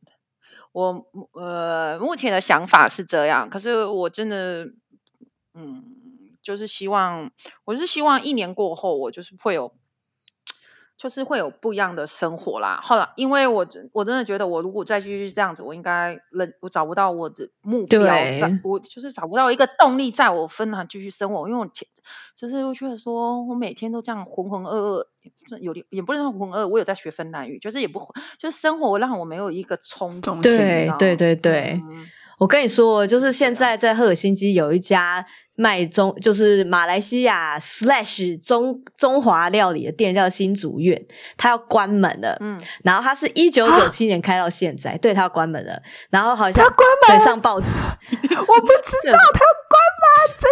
[0.73, 1.05] 我
[1.39, 4.65] 呃，目前的想法是这样，可是我真的，
[5.53, 5.83] 嗯，
[6.43, 7.31] 就是希望，
[7.63, 9.73] 我是希望一年过后，我就是会有。
[11.01, 12.79] 就是会有不一样的生活啦。
[12.83, 18.05] 后来，因为我我真的觉得，我如果再继续这样子，我应该人我找不到我的目标，
[18.63, 21.49] 我就是找不到一个动力，在我芬兰继续生活。
[21.49, 21.87] 因为我前
[22.35, 25.03] 就是我觉得说，我每天都这样浑浑噩
[25.49, 26.67] 噩，有点也不能说浑浑噩噩。
[26.67, 27.99] 我有在学芬兰语，就是也不
[28.37, 30.39] 就是生活让我没有一个冲动。
[30.39, 32.05] 对对对对，嗯、
[32.37, 35.25] 我跟你说，就是现在在赫尔辛基有一家。
[35.61, 40.99] 卖中就是马来西亚 slash 中中华料理的店叫新竹苑，
[41.37, 42.35] 它要关门了。
[42.39, 45.79] 嗯，然后它是一九九七年开到现在，对，它要关门了。
[46.09, 47.77] 然后好像它关门上报纸，
[48.09, 50.09] 我不知道它要关门，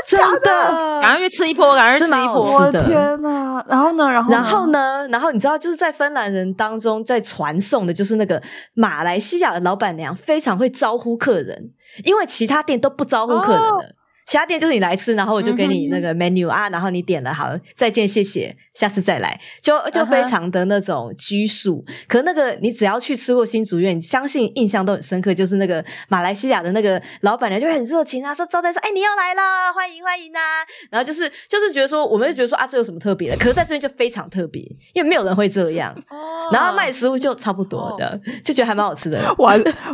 [0.07, 1.01] 真的假的？
[1.01, 2.43] 赶快去吃一波，赶快吃一波！
[2.43, 3.65] 我的天哪！
[3.67, 4.07] 然后呢？
[4.07, 5.07] 然后然后呢？
[5.09, 8.39] 然后你知道，就是在芬兰人当中在传送的，就是那个
[8.75, 11.71] 马来西亚的老板娘非常会招呼客人，
[12.03, 13.95] 因为其他店都不招呼客人的。
[14.29, 21.81] 哦其他店就是你来吃，然后我就给你那个 menu、嗯、啊，然后你点了，好，再见，谢谢，下次再来，就就非常的那种拘束。
[21.81, 22.03] Uh huh.
[22.07, 30.61] 可那个你只要去吃过新竹苑，相信印象都很深刻，就是那个马来西亚的那个老板娘就很热情啊，说招待说，哎，你又来了，欢迎欢迎啊，
[30.91, 33.37] 然后就是就是觉得说，我们就觉得说啊，这有什么特别的？
[33.37, 34.61] 可是在这边就非常特别，
[34.93, 35.91] 因为没有人会这样。
[36.09, 36.53] Oh.
[36.53, 38.35] 然后卖食物就差不多的，oh.
[38.43, 39.19] 就觉得还蛮好吃的。
[39.39, 39.51] 我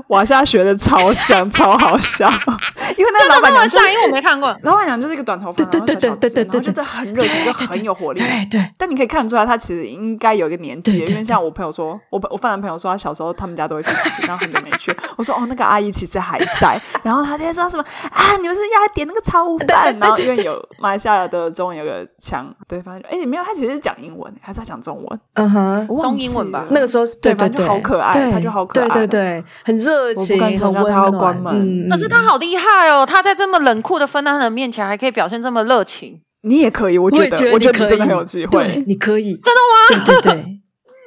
[0.09, 2.29] 我现在学的超像，超好笑，
[2.97, 4.24] 因为那个老板娘像，因为我没。
[4.25, 8.19] 看过，老板娘就是一个短头发，对对对对对对，然后就很热情，就很有活力。
[8.19, 14.95] 对对，但你可以看出来，他其实应该有一个年纪，因为像我朋友说，我我芬兰朋友说，他小时候他们家都会去吃，然后很久没去。
[15.15, 16.81] 我说哦，那个阿姨其实还在。
[17.03, 18.35] 然后他今天说什么啊？
[18.41, 19.95] 你们是不是要点那个炒饭？
[20.01, 25.19] 然后因为有马来西亚的中文有个腔，对，反正哎，没有，他其实是讲英文，还是在讲中文？
[25.33, 26.65] 嗯哼，中英文吧。
[26.71, 31.89] 那个时候对，反正就好可爱，他就好可爱，对对对，很热情，很温暖。
[31.89, 34.95] 可是他好厉害哦，他在这么冷酷的芬兰人面前还。
[34.95, 40.05] 还可以表现这么热情，你也可以，我觉得，我觉得你真的很有机会，你可以，真的吗？
[40.05, 40.33] 对对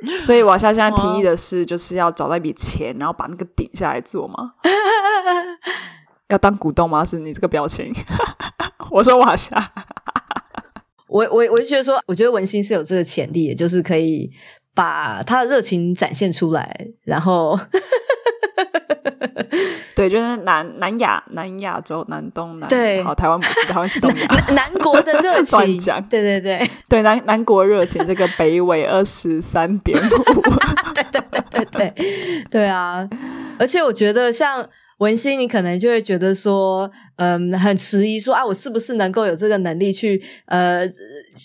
[0.05, 0.21] 对。
[0.21, 4.53] 所以瓦夏现在提议的是，就是要找到一笔钱，然后把那个顶下来做吗？
[6.29, 7.03] 要当股东吗？
[7.03, 7.91] 是你这个表情。
[8.93, 9.73] 我说瓦夏，
[11.09, 14.31] 我我我就觉得说，我觉得文心是有这个潜力，也就是可以
[14.75, 17.59] 把他的热情展现出来，然后。
[19.99, 22.69] 对，就是南南亚、南亚洲、南东南。
[22.69, 24.27] 对，好，台湾不是， 台湾是东亚。
[24.55, 26.01] 南国的热情，乱讲。
[26.05, 30.41] 对对对，对南南国热情，这个北纬二十三点五。
[30.95, 33.09] 对对对对对，对啊！
[33.59, 34.65] 而且我觉得，像
[34.99, 36.89] 文心，你可能就会觉得说，
[37.19, 40.89] 嗯，很迟疑说啊，我是不是能够有这个能力去呃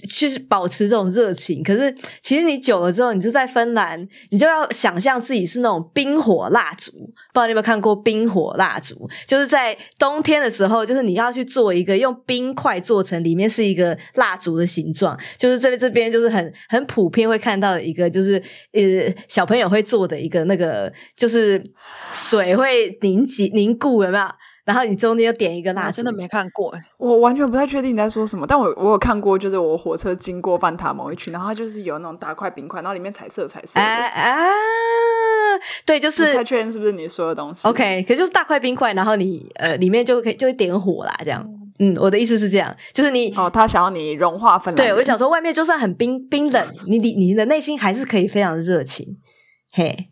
[0.07, 1.63] 去保持这种热情？
[1.63, 6.91] 可是其实你久了之后，你就在芬兰，你就要想象自己是那种冰火蜡烛。
[6.91, 9.09] 不知道你有没有看过冰火蜡烛？
[9.25, 15.17] 就是在冬天的时候，就是你要去做一个用冰块做成，里面是一个蜡烛的形状。
[15.39, 18.35] 就是这里这边就是很很普遍会看到一个，就是
[18.73, 21.59] 呃小朋友会做的一个那个，就是
[22.13, 24.25] 水会凝结凝固，有没有？
[24.65, 28.47] 然后你中间又点一个蜡烛，真的没看过哎，我完全不太确定你在说什么。
[28.47, 33.81] 但我我有看过，就是我火车经过范塔某一区，然后它就是有那种大块冰块，然后里面彩色彩色的。
[33.81, 34.47] 啊啊，
[35.85, 37.67] 对，就是不太确认是不是你说的东西。
[37.67, 41.45] OK，可就是大块冰块，然后你呃里面就可以就会点火啦，这样。
[41.79, 44.75] 嗯，我的意思是这样，就是你哦，他想要你融化芬兰。
[44.75, 49.17] 对，我想说，外面就算很冰冰冷，你你你的内心还是可以非常的热情，
[49.73, 50.09] 嘿。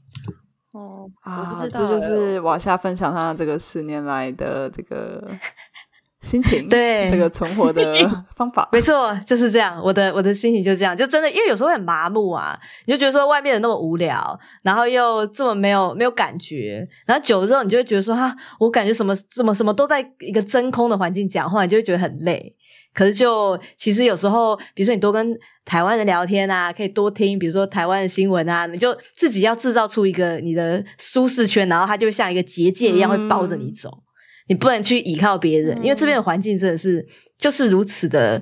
[0.72, 5.28] 哦啊，这就是瓦夏分享他这个十年来的这个
[6.22, 7.84] 心情，对这个存活的
[8.38, 9.82] 方法，没 错，就是这样。
[9.84, 22.56] 我的我的心情就这样，就真的，因为有时候很麻木啊，你就觉得说外面的那么无聊，然后又这么没有没有感觉，然后久了之后，你就会觉得说哈，我感觉什么什么什么都在一个真空的环境讲话，你就会觉得很累。
[22.94, 25.34] 可是就其实有时候，比如说你多跟
[25.64, 34.02] 台湾的聊天啊，可以多听，比如说台湾的新闻啊，你就自己要制造出一个你的舒适圈，然后它就像一个结界一样会包着你走，嗯、
[34.50, 37.06] 你不能去依靠别人，嗯、因为这边的环境真的是
[37.38, 38.42] 就是如此的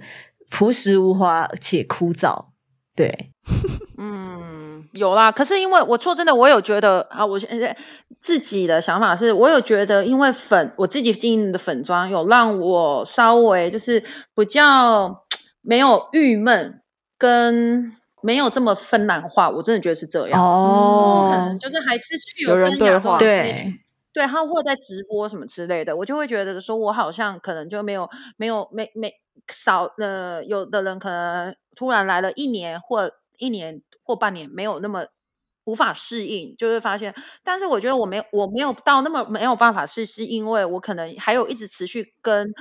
[0.49, 2.45] 朴实无华且枯燥。
[2.95, 3.31] 对，
[3.97, 5.31] 嗯，有啦。
[5.31, 7.77] 可是因为我说真的，我有觉得啊，我现在
[8.19, 14.03] 自己的想法是，我有觉得，因为粉我自己经营的粉妆有让我稍微就是
[14.35, 15.23] 比较
[15.61, 16.78] 没有郁闷，
[17.19, 21.59] 跟没有这么芬兰化，我真的觉得是这样哦、可能。
[21.59, 23.75] 就是还是有人对话，对
[24.11, 29.13] 对，他或在直播什么之类的，我就会觉得说，我好像可能就没有没有没没
[29.49, 31.55] 少呃，有的人可能。
[31.75, 35.05] 突然来了一年或一年或半年，没有那么
[35.63, 37.15] 无法适应，就会发现。
[37.41, 42.51] 但是我觉得我没有我没有到那么没有办法试，是因为我可能还有一直持续跟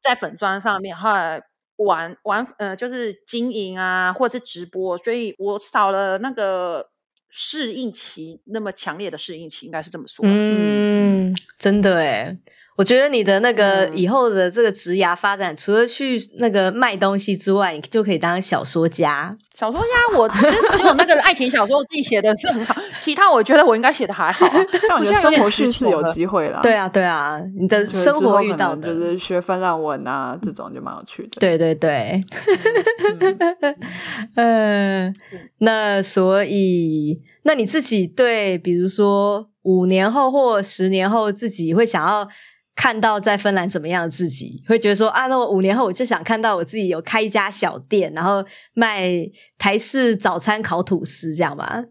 [0.00, 1.42] 在粉专上面后来
[1.78, 6.90] 玩玩呃，就是经营啊，或者是直播，所以我少了那个
[7.30, 10.24] 适应期，那么强烈的适应期，应该是这么说。
[10.26, 12.38] 嗯，真的诶。
[12.78, 19.36] 我觉得你的那个以后的这个职涯发展，嗯、除了去那个卖东西之外，你就可以当小说家。
[19.52, 20.40] 小说家，我只
[20.76, 24.64] 只有那个爱情小说，我自己写的是很好，其他我觉得我应该写的还好、 啊。
[24.88, 26.60] 但我觉得生活叙事有机会啦。
[26.62, 31.40] 对啊，对啊，你的生活遇到的就是学芬兰文啊，这种就蛮有趣的。
[31.40, 32.20] 对对对，
[34.36, 35.12] 嗯，
[35.58, 42.28] 那所以，那你自己对，比如说五年后或十年后，自己会想要。
[42.80, 49.10] 看到在芬兰怎么样的自己，会觉得说啊，那我五年后我就想看到我自己有开一家小店，然后卖
[49.58, 51.86] 台式早餐烤吐司，这样吗？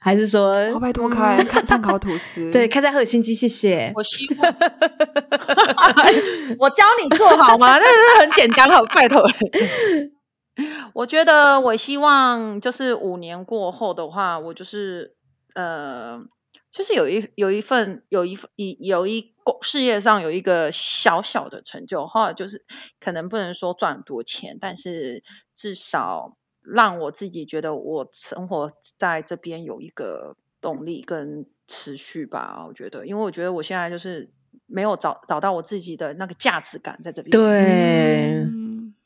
[0.00, 2.48] 还是说，拜托开看碳烤吐司？
[2.54, 3.90] 对，开在赫尔辛基，谢谢。
[3.96, 4.54] 我希望，
[6.60, 7.76] 我教你做好吗？
[7.82, 9.28] 那是很简单，好拜托。
[10.94, 15.16] 我觉得我希望就是五年过后的话，我就是
[15.56, 16.20] 呃。
[16.72, 19.28] 就是有一有一份有一份一有一个
[19.62, 22.64] 事业上有一个小小的成就，后来就是
[23.00, 25.22] 可能不能说赚很多钱，但是
[25.54, 32.64] 至少让我自己觉得我生活在这边有一个动力跟持续吧。
[32.66, 34.30] 我觉得，因为我觉得我现在就是
[34.66, 37.30] 没有找找到我自己的那个价值感在这边。
[37.30, 38.44] 对，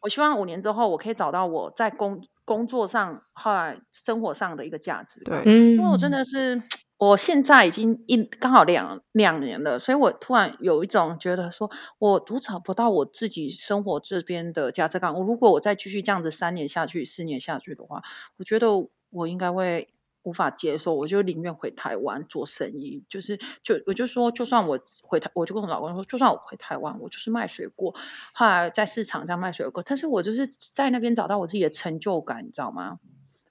[0.01, 5.43] 我希望五年之后我可以找到我在工工作上后来生活上的一个价值感。
[5.45, 6.63] 对，因为我真的是。
[6.97, 15.13] 我现在已经一刚好两两年了，所以我突然有一种觉得说，我都找不到我自己生活这边的价值感。
[15.13, 18.03] 我如果我再继续这样子三年下去、四年下去的话，
[18.39, 18.69] 我觉得
[19.11, 19.89] 我应该会
[20.23, 20.95] 无法接受。
[20.95, 27.93] 我就宁愿回台湾做生意，就是就我就说，就算我回台，我就跟我老公说，就算我回台湾，我就是卖水果，
[28.33, 32.99] 后来在市场上卖水果，但是我就是在那边找到我自己的成就感，你知道吗？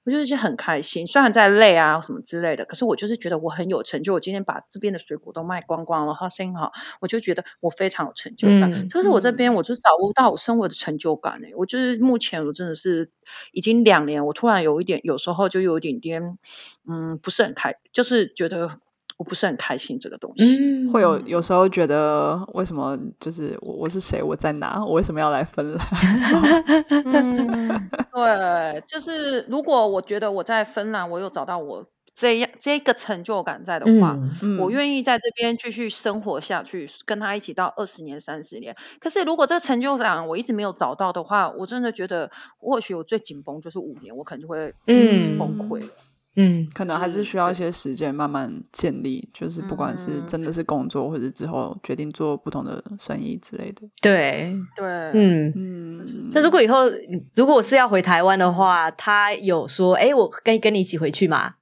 [0.05, 4.13] 我就是很开心，虽然在累啊什么之类的，可是我就是觉得我很有成就。
[4.13, 8.71] 我今天把这边的水果都卖光光了，然后生意好，我就觉得我非常有成就感。
[8.73, 11.47] 嗯、可是我这边我就找不到我生活的成就感呢。
[11.55, 13.09] 我就是目前我真的是
[13.53, 16.37] 已经两年，我突然有一点，有时候就有一点点，
[16.85, 18.79] 嗯，不是很开，就是觉得。
[19.17, 25.87] 我不是很开心这个东西，嗯、会有有时候觉得为什么就是我我是谁我在哪我为什么要来芬兰？
[27.05, 38.75] 嗯，对，就是如果我觉得我在芬兰我有找到我这样这个成就感在的话，嗯、我愿意在这边继续生活下去，跟他一起到二十年、三十年。
[38.99, 45.87] 可是如果这个成就感我一直没有找到的话，我真的觉得或许我最紧绷就是五年，我可能就会嗯崩溃了。
[45.87, 45.89] 嗯，
[46.73, 53.81] 可能还是需要一些时间慢慢建立，就是不管是真的是工作，或者之后决定做不同的生意之类的。
[54.01, 56.29] 对对，嗯嗯。
[56.33, 56.85] 那如果以后
[57.35, 61.55] 如果我是要回台湾的话，他有说，哎，我跟跟你一起回去吗？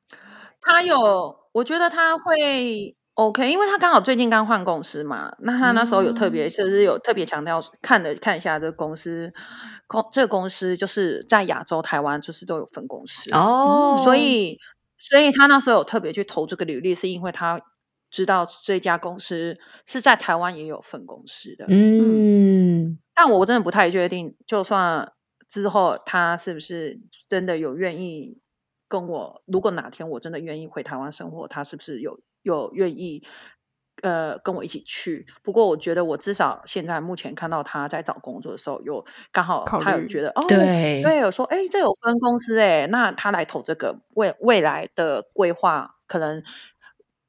[0.62, 5.36] 他有，我觉得他会 OK，因为他刚好最近刚换公司嘛。
[5.40, 9.34] 那他那时候有特别，是不是有特别强调看了看一下这个公司，
[9.86, 14.02] 公这个公司就是在亚洲、台湾就是都有分公司哦。
[14.04, 14.58] 所以，
[14.98, 17.62] 所以他那时候有特别去投这个履历，是因为他
[18.10, 21.66] 知道这家公司是在台湾也有分公司的。
[21.68, 25.12] 嗯，嗯，但我真的不太确定，就算
[25.50, 28.40] 之后他是不是真的有愿意。
[28.88, 33.24] 跟我，如果哪天我真的愿意回台湾生活，他是不是有有愿意
[34.02, 35.26] 呃跟我一起去？
[35.44, 46.44] 不过我觉得我至少现在目前看到他在找工作的时候，有刚好他有觉得虑哦，对对，有说哎，这有分公司哎，那他来投这个未未来的规划可能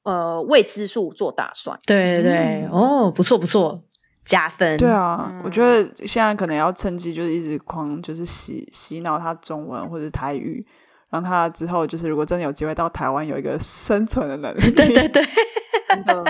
[0.03, 1.79] 呃未知数做打算。
[1.87, 3.83] 对对对，嗯、哦，不错不错，
[4.25, 4.79] 加分。
[4.79, 10.67] 对啊，嗯、我觉得现在可能要趁机就是一直狂就是洗洗脑他中文或者台语。
[11.13, 14.61] 让他之后就是，如果真的有机会到台湾，有一个生存的能力。
[14.73, 15.23] 对对对，
[15.89, 16.25] 真的，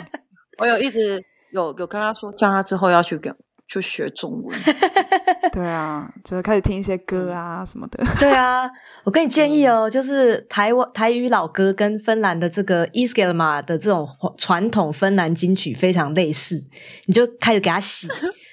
[0.59, 3.33] 我有一直有有跟他说，叫他之后要去跟
[3.69, 4.59] 去学中文。
[5.53, 8.05] 对啊，就是开始听一些歌啊什么的。
[8.19, 8.69] 对啊，
[9.05, 16.61] 我跟你建议哦，就是台湾台语老歌跟芬兰的这个 Iskelmä 的这种传统芬兰金曲非常类似，
[17.07, 18.09] 你就开始给他洗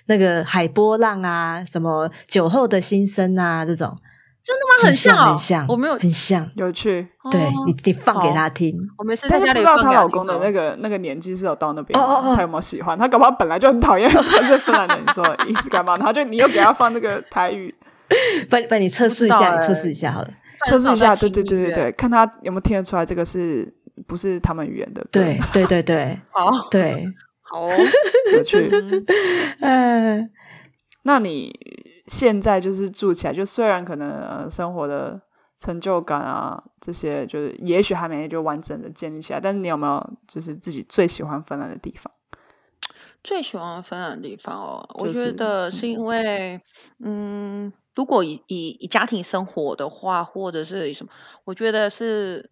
[0.06, 3.98] 那个海波浪啊，什么酒后的心声啊这种。
[4.50, 4.86] 真的吗？
[4.86, 7.08] 很像，很像，我没有很像，有趣。
[7.30, 8.76] 对你，你放给他听。
[8.98, 11.94] 我没事，但是不知道她老公的那个那个年纪是有到那边，
[12.36, 12.98] 他有没有喜欢？
[12.98, 15.96] 他搞不好本来就很讨厌，他是芬兰人，你说意思干嘛？
[15.98, 17.72] 然后就你又给他放那个台语，
[18.50, 20.30] 帮帮你测试一下，你测试一下好了，
[20.66, 23.72] 测试一下，对对对对对，看他有没有听得出来，这个是
[24.08, 25.06] 不是他们语言的？
[25.12, 27.06] 对对对对， 好，对，
[27.44, 27.68] 好，
[28.34, 28.68] 有趣。
[29.60, 30.28] 嗯，
[31.04, 31.54] 那你？
[32.10, 35.22] 现在就是住起来，就虽然可能、呃、生活的
[35.58, 42.12] 成就感啊，这些就是也许还没就完整的建立起来，但是你有没有就是自己最喜欢芬兰的地方？
[43.24, 46.56] 最喜欢芬兰的地方哦，就是、我觉得是因为，
[47.00, 51.12] 嗯，嗯，如果以以以家庭生活的话，或者是什么，
[51.46, 52.50] 我觉得是。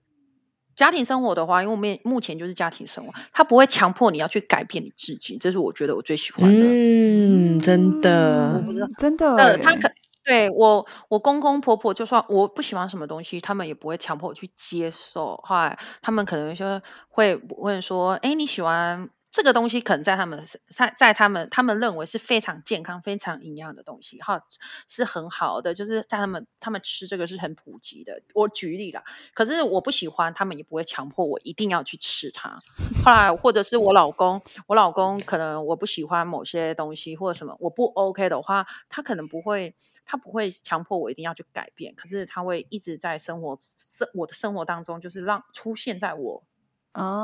[0.78, 6.66] 家庭生活的话，因为我们目前就是家庭生活，他不会强迫你要去改变你自己，这是我觉得我最喜欢的。
[6.66, 8.64] 嗯，真的，
[8.98, 9.36] 真的。
[9.36, 9.92] 呃，他可
[10.24, 15.40] 对我，我公公婆婆就算我不喜欢什么东西，他们也不会强迫我去接受。
[15.44, 24.42] 后来他们可能就会问说：“哎，你喜欢？”这个东西可能在他们在在他们他们认为是非常健康、非常营养的东西，哈，
[24.88, 28.20] 是很好的，就是在他们他们吃这个是很普及的。
[28.34, 29.04] 我举例啦，
[29.36, 32.58] 可是我不喜欢，他们也不会强迫我一定要去吃它。
[33.06, 46.44] 后来或者是我老公，我老公可能我不喜欢某些东西或者什么我不 OK 的话，他可能不会，他不会强迫我一定要去改变，可是他会一直在生活生我的生活当中，就是让出现在我。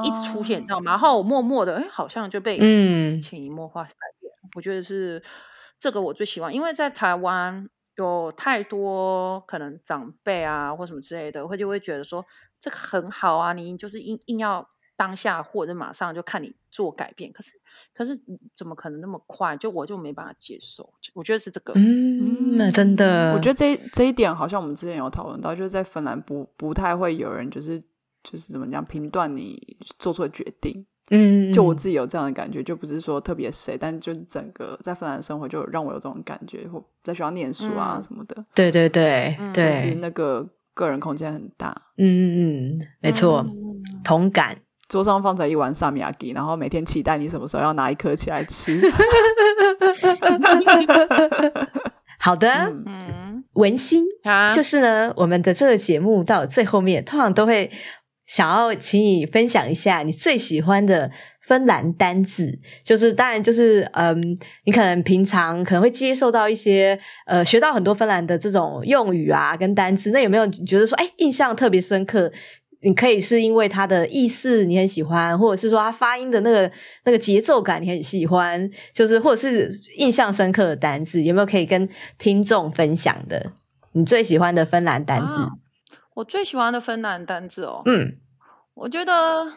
[0.03, 0.91] 一直出现，你知道吗？
[0.91, 4.31] 然后我默默的，哎，好像就被嗯潜移默化改变。
[4.43, 5.23] 嗯、我觉得是
[5.79, 12.25] 这个我最喜欢，因为在台湾有太多可能长辈啊或什么之类的，会就会觉得说
[12.59, 17.31] 这个很好啊，你就是硬硬要当下或者马上就看你做改变。
[17.31, 17.51] 可是
[17.93, 18.13] 可是
[18.55, 19.57] 怎么可能那么快？
[19.57, 20.93] 就我就没办法接受。
[21.13, 27.81] 我觉得是这个，嗯，那真的，我觉得这这一点好像我们之前有讨论到，就是在芬兰不不太会有人就是。
[28.23, 29.61] 就是怎么讲评断你
[29.99, 43.53] 做出的决定，嗯，就我自己有这样的感觉，就不是说特别谁，但就是整个在芬兰生活就让我有这种感觉，或在学校念书啊什么的，嗯、对对对对，就是那个个人空间很大，嗯嗯嗯，没错，嗯、
[44.03, 44.57] 同感。
[44.89, 48.79] 桌上放着一碗萨米亚吉，然后每天期待你什么时候要拿一颗起来吃。
[52.19, 52.47] 好的，
[52.85, 57.71] 嗯，文心啊，就是呢，我们的这个节目到最后面，通常都会。
[58.25, 61.11] 想要请你分享一下你最喜欢的
[61.41, 72.31] 芬兰单字，就是当然就是嗯，你可能平常可能会接受到一些呃，学到很多芬兰的这种用语啊跟单字，那有没有觉得说哎，印象特别深刻？
[72.85, 76.69] 你可以是因为它的意思你很喜欢，或者是说它发音的那个
[77.05, 81.87] 那个节奏感你很喜欢，就是或者是印象深刻的单字，有没有可以跟
[82.17, 83.53] 听众分享的？
[83.93, 85.47] 你最喜欢的芬兰单字？
[86.15, 88.17] 我最喜欢的芬兰单字哦，嗯。
[88.75, 89.47] 我觉得。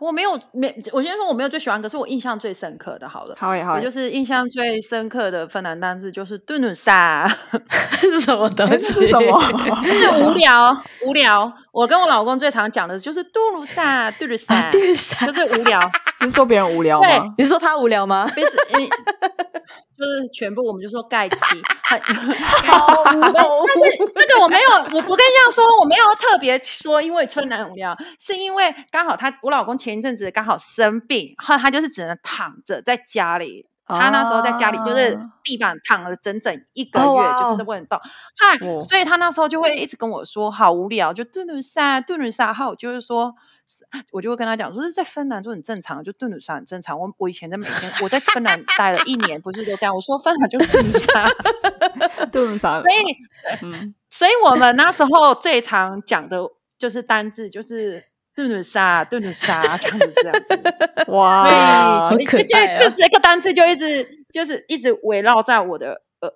[0.00, 7.28] 我没有没，我先说我没有最喜欢，可是我印象最深刻的，好了，好耶好就是印象最深刻的芬兰单字就是杜努萨，
[7.90, 8.90] 是什么东西？
[8.90, 9.38] 是什么？
[9.84, 11.52] 就是无聊无聊。
[11.70, 15.78] 我跟我老公最常讲的就是杜努萨，杜努萨，杜努萨，就是无聊。
[16.24, 17.06] 你是说别人无聊吗？
[17.36, 18.26] 你是说他无聊吗？
[18.34, 21.36] 就是全部，我们就说盖蒂。
[21.90, 23.49] 但是
[24.14, 33.66] 这个我没有，我不跟你这样说，我没有特别说，因为春兰无聊，是因为刚好他我老公前一阵子刚好生病，后来他就是只能躺着在家里。
[33.86, 37.98] 他那时候在家里就是地板躺了整整一个月，就是都不能动。
[38.38, 42.54] 嗨，所以他那时候就会一直跟我说好无聊，就顿顿杀顿顿沙。
[42.54, 43.34] 后就是说。
[44.12, 46.98] 我就会跟他讲，说是在芬兰就很正常，就顿鲁沙很正常。
[46.98, 49.94] 我我以前在每天我在芬兰待了一年，不是都这样？
[49.94, 51.28] 我说芬兰就是顿鲁沙，
[52.32, 52.78] 顿鲁沙。
[52.78, 53.16] 所以，
[53.62, 56.42] 嗯，所以我们那时候最常讲的
[56.78, 60.60] 就是单字，就是顿鲁沙，顿鲁沙这样子，这样子。
[61.12, 66.02] 哇，这这这个单字就一直就是一直围绕在我的。
[66.20, 66.30] 呃，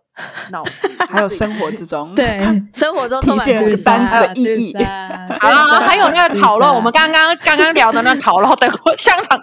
[0.50, 2.40] 脑子 还有生活之中，对，
[2.72, 4.74] 生活中充满这个单词的意义。
[5.40, 8.66] 好了，还有那个烤肉，我们刚刚刚刚聊的那烤肉的
[8.98, 9.38] 香肠，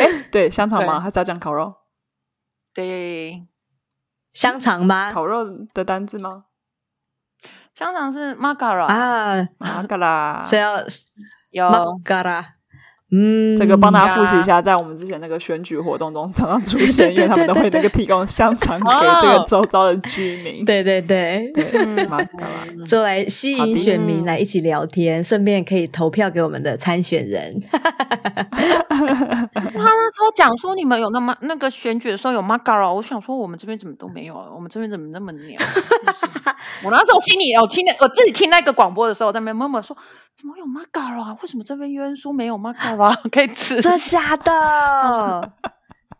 [0.00, 1.00] 哎，对，香肠吗？
[1.00, 1.72] 还是要讲烤肉？
[2.74, 3.46] 对，
[4.32, 5.12] 香肠吗？
[5.12, 6.44] 烤肉的单字吗？
[7.72, 10.78] 香肠是 magara 啊，magara，谁要
[11.50, 12.44] 有 Makara？
[13.18, 18.86] 嗯，这个帮大家复习一下，在我们之前那个选举活动中常常出现， 因为他们都会那个提供香肠给
[19.22, 20.62] 这个周遭的居民。
[20.66, 21.50] 对 对对，
[22.84, 27.58] 就来吸引选民来一起聊天，顺便可以投票给我们的参选人。
[29.56, 34.46] 他那时候讲说，你们有那么那个选举的时候有 m a g a r a 我想说我们这边怎么都没有啊？
[34.54, 35.58] 我们这边怎么那么鸟？
[36.84, 39.96] 我那时候心里，我听我自己听那个广播的时候，在那边默默说，
[40.36, 41.34] 怎么有 Magara？
[41.40, 43.80] 为什么这边约书没有 Magara 可以 吃？
[43.80, 45.52] 真的假的？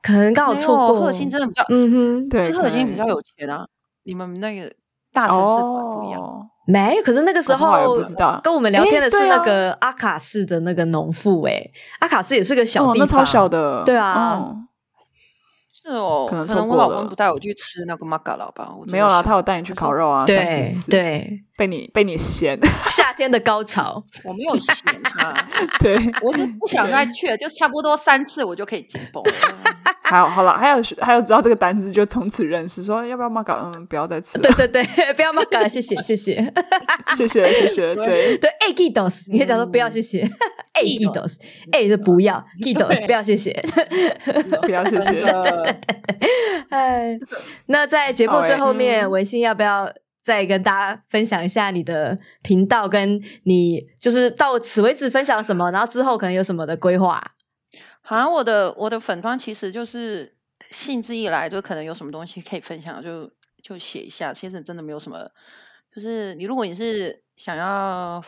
[0.03, 0.95] 可能刚好错过。
[1.01, 1.91] 赫尔辛真的比较，嗯
[2.23, 3.67] 哼，对，赫尔辛比较有钱啊。
[4.05, 4.73] 你们那个
[5.13, 6.23] 大城市不一样。
[6.67, 7.97] 没，可是那个时候
[8.43, 11.71] 跟我们聊天的是那个阿卡市的那个农妇，哎，
[12.01, 14.51] 阿卡市也是个小地方，超小的，对啊。
[15.71, 18.75] 是哦，可能可能我老公不带我去吃那个玛嘎老吧？
[18.87, 20.25] 没有啦，他有带你去烤肉啊。
[20.25, 22.59] 对对，被你被你嫌，
[22.91, 25.35] 夏天的高潮，我没有嫌他。
[25.81, 29.23] 对，我是不想再去，就差不多三次我就可以解封。
[30.03, 34.39] 还 好，好了，还有还有知道这个单子就从此认识，说要不要骂搞，不要再吃。
[34.39, 36.53] 对对对，不要骂搞，谢谢谢谢。
[37.16, 38.37] 谢谢谢谢，对。
[38.39, 40.28] 对，egidos，你可以讲说不要谢谢
[40.74, 41.37] ，egidos，
[41.73, 43.53] 哎就不要 egidos，不要谢谢，
[44.62, 45.77] 不要谢谢，对对对。
[46.70, 47.19] 哎，
[47.66, 49.91] 那在节目最后面，文心要不要？
[50.27, 57.23] 再跟大家分享一下你的频道，跟你就是到此为止分享什么，然后之后可能有什么的规划？
[58.01, 60.35] 好像我的我的粉专其实就是
[60.73, 63.31] 兴致一来，就可能有什么东西可以分享，就
[63.62, 64.35] 就写一下。
[64.35, 65.31] 其实真的没有什么，
[65.94, 68.24] 就是你如果你是想要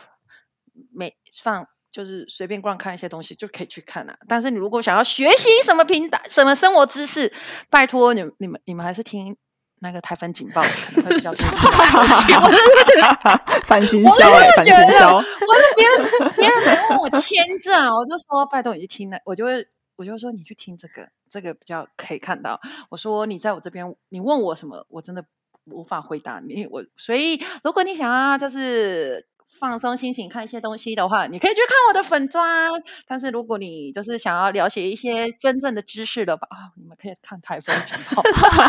[0.93, 1.67] 每放。
[1.91, 7.33] 就是随便逛看一些东西就可以去看啊，但是你如果想要学习什么平台、什么生活知识，
[7.71, 9.35] 拜托你、你们、你们还是听
[9.79, 11.57] 那个台风警报可能会比较清楚。
[13.65, 15.15] 反行销哎，反行销。
[15.15, 15.27] 我是
[15.75, 19.65] 别人别人来问我签证，我就说拜托你去听那，我就会
[19.95, 22.59] 我就说你去听这个，这个比较可以看到。
[22.89, 25.23] 我说你在我这边，你问我什么，我真的
[25.65, 26.67] 无法回答你。
[26.69, 29.25] 我所以如果你想要就是。
[29.59, 32.71] 放松心情看一些东西的话，你可以去看我的粉专。
[33.07, 38.21] 但是如果你就是想要了解一些真正的知识的吧，啊，你们可以看台风警报。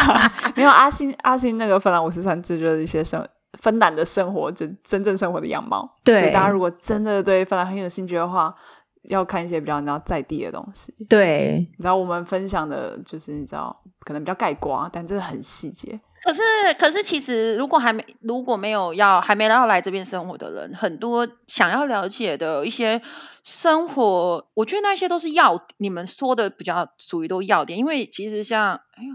[0.56, 3.26] 没有阿星，阿星那个芬兰五十三字就是一些生
[3.58, 5.94] 芬兰的生活，就真正生活的样貌。
[6.02, 8.54] 对，所以大家如果真的对芬兰很有兴趣的话，
[9.02, 10.94] 要看一些比较你知道在地的东西。
[11.08, 16.00] 对，你知道我们分享的就是你知道可能比较概括，但真的很细节。
[16.22, 16.40] 可是，
[16.78, 23.00] 可是，其实如果还没如果没有要还没要来这边生活的人，很多想要了解的一些
[23.42, 29.10] 生活，我觉得那些都是要你们说的比较属于都要点，因为其实像哎呀，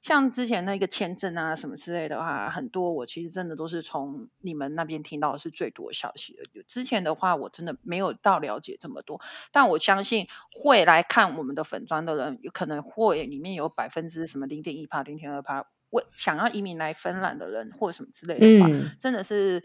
[0.00, 6.62] 像之前那个签证啊什么之类的话，很多我其实真的都是从你们那边听到的是最多消息的。
[6.68, 9.20] 之前的话，我真的没有到了解这么多，
[9.50, 15.66] 但我相信会来看我们的粉专的人，有可能会里面有百分之什么零点一趴、零点二趴。
[15.92, 19.62] 我想要移民来芬兰的人，或者什么之类的话，嗯、真的是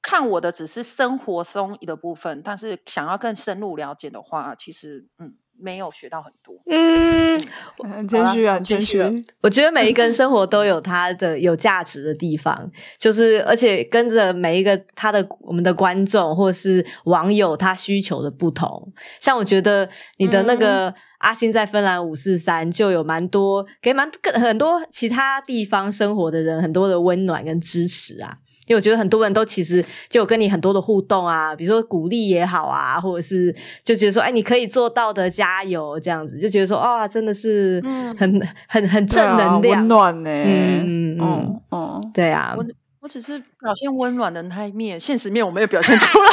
[0.00, 6.54] 看我的只是生活中的部分，但是想要更深入了解的话，其实嗯，没有学到很多。
[6.70, 7.38] 嗯，
[7.78, 9.02] 很谦虚啊，很谦虚。
[9.42, 18.90] 我觉得每一个人生活都有他的有价值的地方，就是而且跟着每一个他的我们的观众或是网友，他需求的不同。
[19.20, 19.86] 像我觉得
[20.16, 28.38] 你的那个阿星在芬兰五四三就有蛮多给蛮很多其他地方生活的人很多的温暖跟支持啊。
[28.68, 37.80] 因为我觉得很多人都其实就有跟你很多的互动啊，比如说鼓励也好啊，或者是就觉得说，哎，你可以做到的，加油这样子，就觉得说，哦，真的是
[38.18, 42.64] 很、嗯、很很正能量，温暖呢，嗯嗯嗯，对啊，我
[43.06, 46.28] 我只是表现温暖的那一面，现实面我没有表现出来，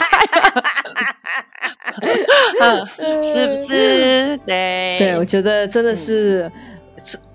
[3.32, 4.36] 是不是？
[4.44, 6.52] 对，对我觉得真的是。
[6.56, 6.73] 嗯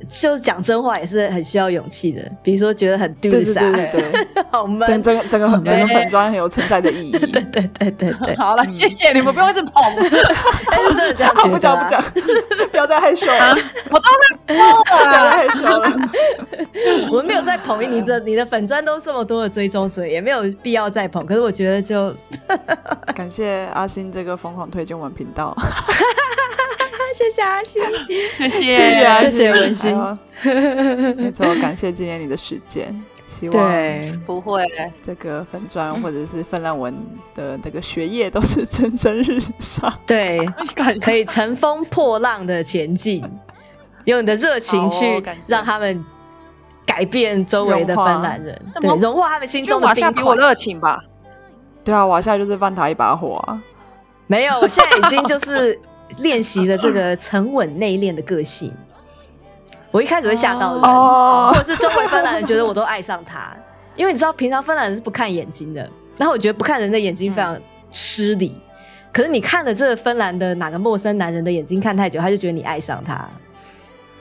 [0.09, 8.35] 就是讲真话也是很需要勇气的，比如说觉得很丢脸，对对对， 好闷，整整个整个整个粉砖很有存在的意义，对对对对对。
[8.39, 9.83] 好了，谢谢你们，不用一直捧，
[10.71, 12.03] 但是真的这样不讲不讲，
[12.71, 13.57] 不要再害羞了，
[13.91, 14.09] 我都
[14.47, 16.11] 在捧，不要再害羞了，
[17.11, 21.27] 我们没有在捧你的，你的粉砖都这么多的追踪者，也没有必要再捧。
[21.27, 22.15] 可是我觉得就
[23.15, 25.55] 感谢阿星这个疯狂推荐我们频道。
[27.21, 27.83] 谢谢阿星，
[28.39, 29.19] 谢谢。
[29.19, 29.93] 谢谢文心，
[31.17, 32.95] 没错，感谢今天你的时间，
[33.27, 34.17] 希望对。
[34.25, 34.65] 不会。
[35.05, 36.95] 这个粉砖或者是芬兰文
[37.35, 40.47] 的这个学业都是蒸蒸日上，对，
[41.03, 43.29] 可以乘风破浪的前进，
[44.05, 46.05] 用你的热情去让他们
[46.87, 50.13] 改变周围的芬兰人，对，融化他们心中的冰块。
[50.13, 51.03] 比我热情吧？
[51.83, 53.61] 对啊，瓦夏就是放他一把火啊，
[54.29, 55.77] 没有，我现在已经就是。
[56.21, 58.73] 练习的这个沉稳内敛的个性，
[59.91, 61.55] 我一开始会吓到人，oh.
[61.55, 63.57] 或者是周围芬兰人觉得我都爱上他，
[63.97, 67.59] 因为你知道平常芬兰人是不看眼睛的，然后我觉得不看人的眼睛非常
[67.91, 68.81] 失礼，嗯、
[69.13, 73.29] 可是你看了这个芬兰的哪个陌生男人的眼睛看太久，他就觉得你爱上他。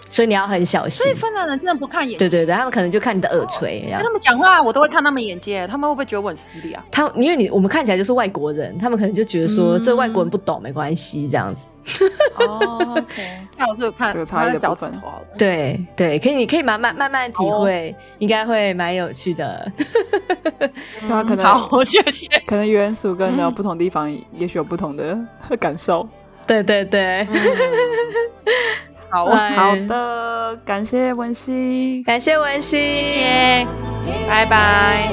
[0.10, 1.04] 所以你要很小心。
[1.04, 2.18] 所以芬兰人真的不看眼睛。
[2.18, 3.86] 对对对，他们可能就看你的耳垂。
[3.92, 5.68] 跟他们讲话，我都会看他们眼睛。
[5.68, 6.82] 他们会不会觉得我很失礼啊？
[6.90, 11.66] 他因为你我们看起来就是外国人，他们可能就觉得说、嗯、这外国人不懂没关系这样子。
[12.40, 13.24] 哦，OK。
[13.58, 14.92] 那我是有看这个差异的部分。
[15.38, 19.72] 对对，可以，你可以慢慢慢慢体会，哦、应该会蛮有趣的。
[21.08, 22.28] 他可能好，谢谢。
[22.46, 25.18] 可能元素跟的不同地方， 也许有不同的
[25.60, 26.08] 感受。
[26.46, 27.28] 对对对。
[27.30, 27.36] 嗯
[29.10, 33.68] 好，好的，感谢文熙，感谢文熙，谢谢，
[34.28, 35.08] 拜拜。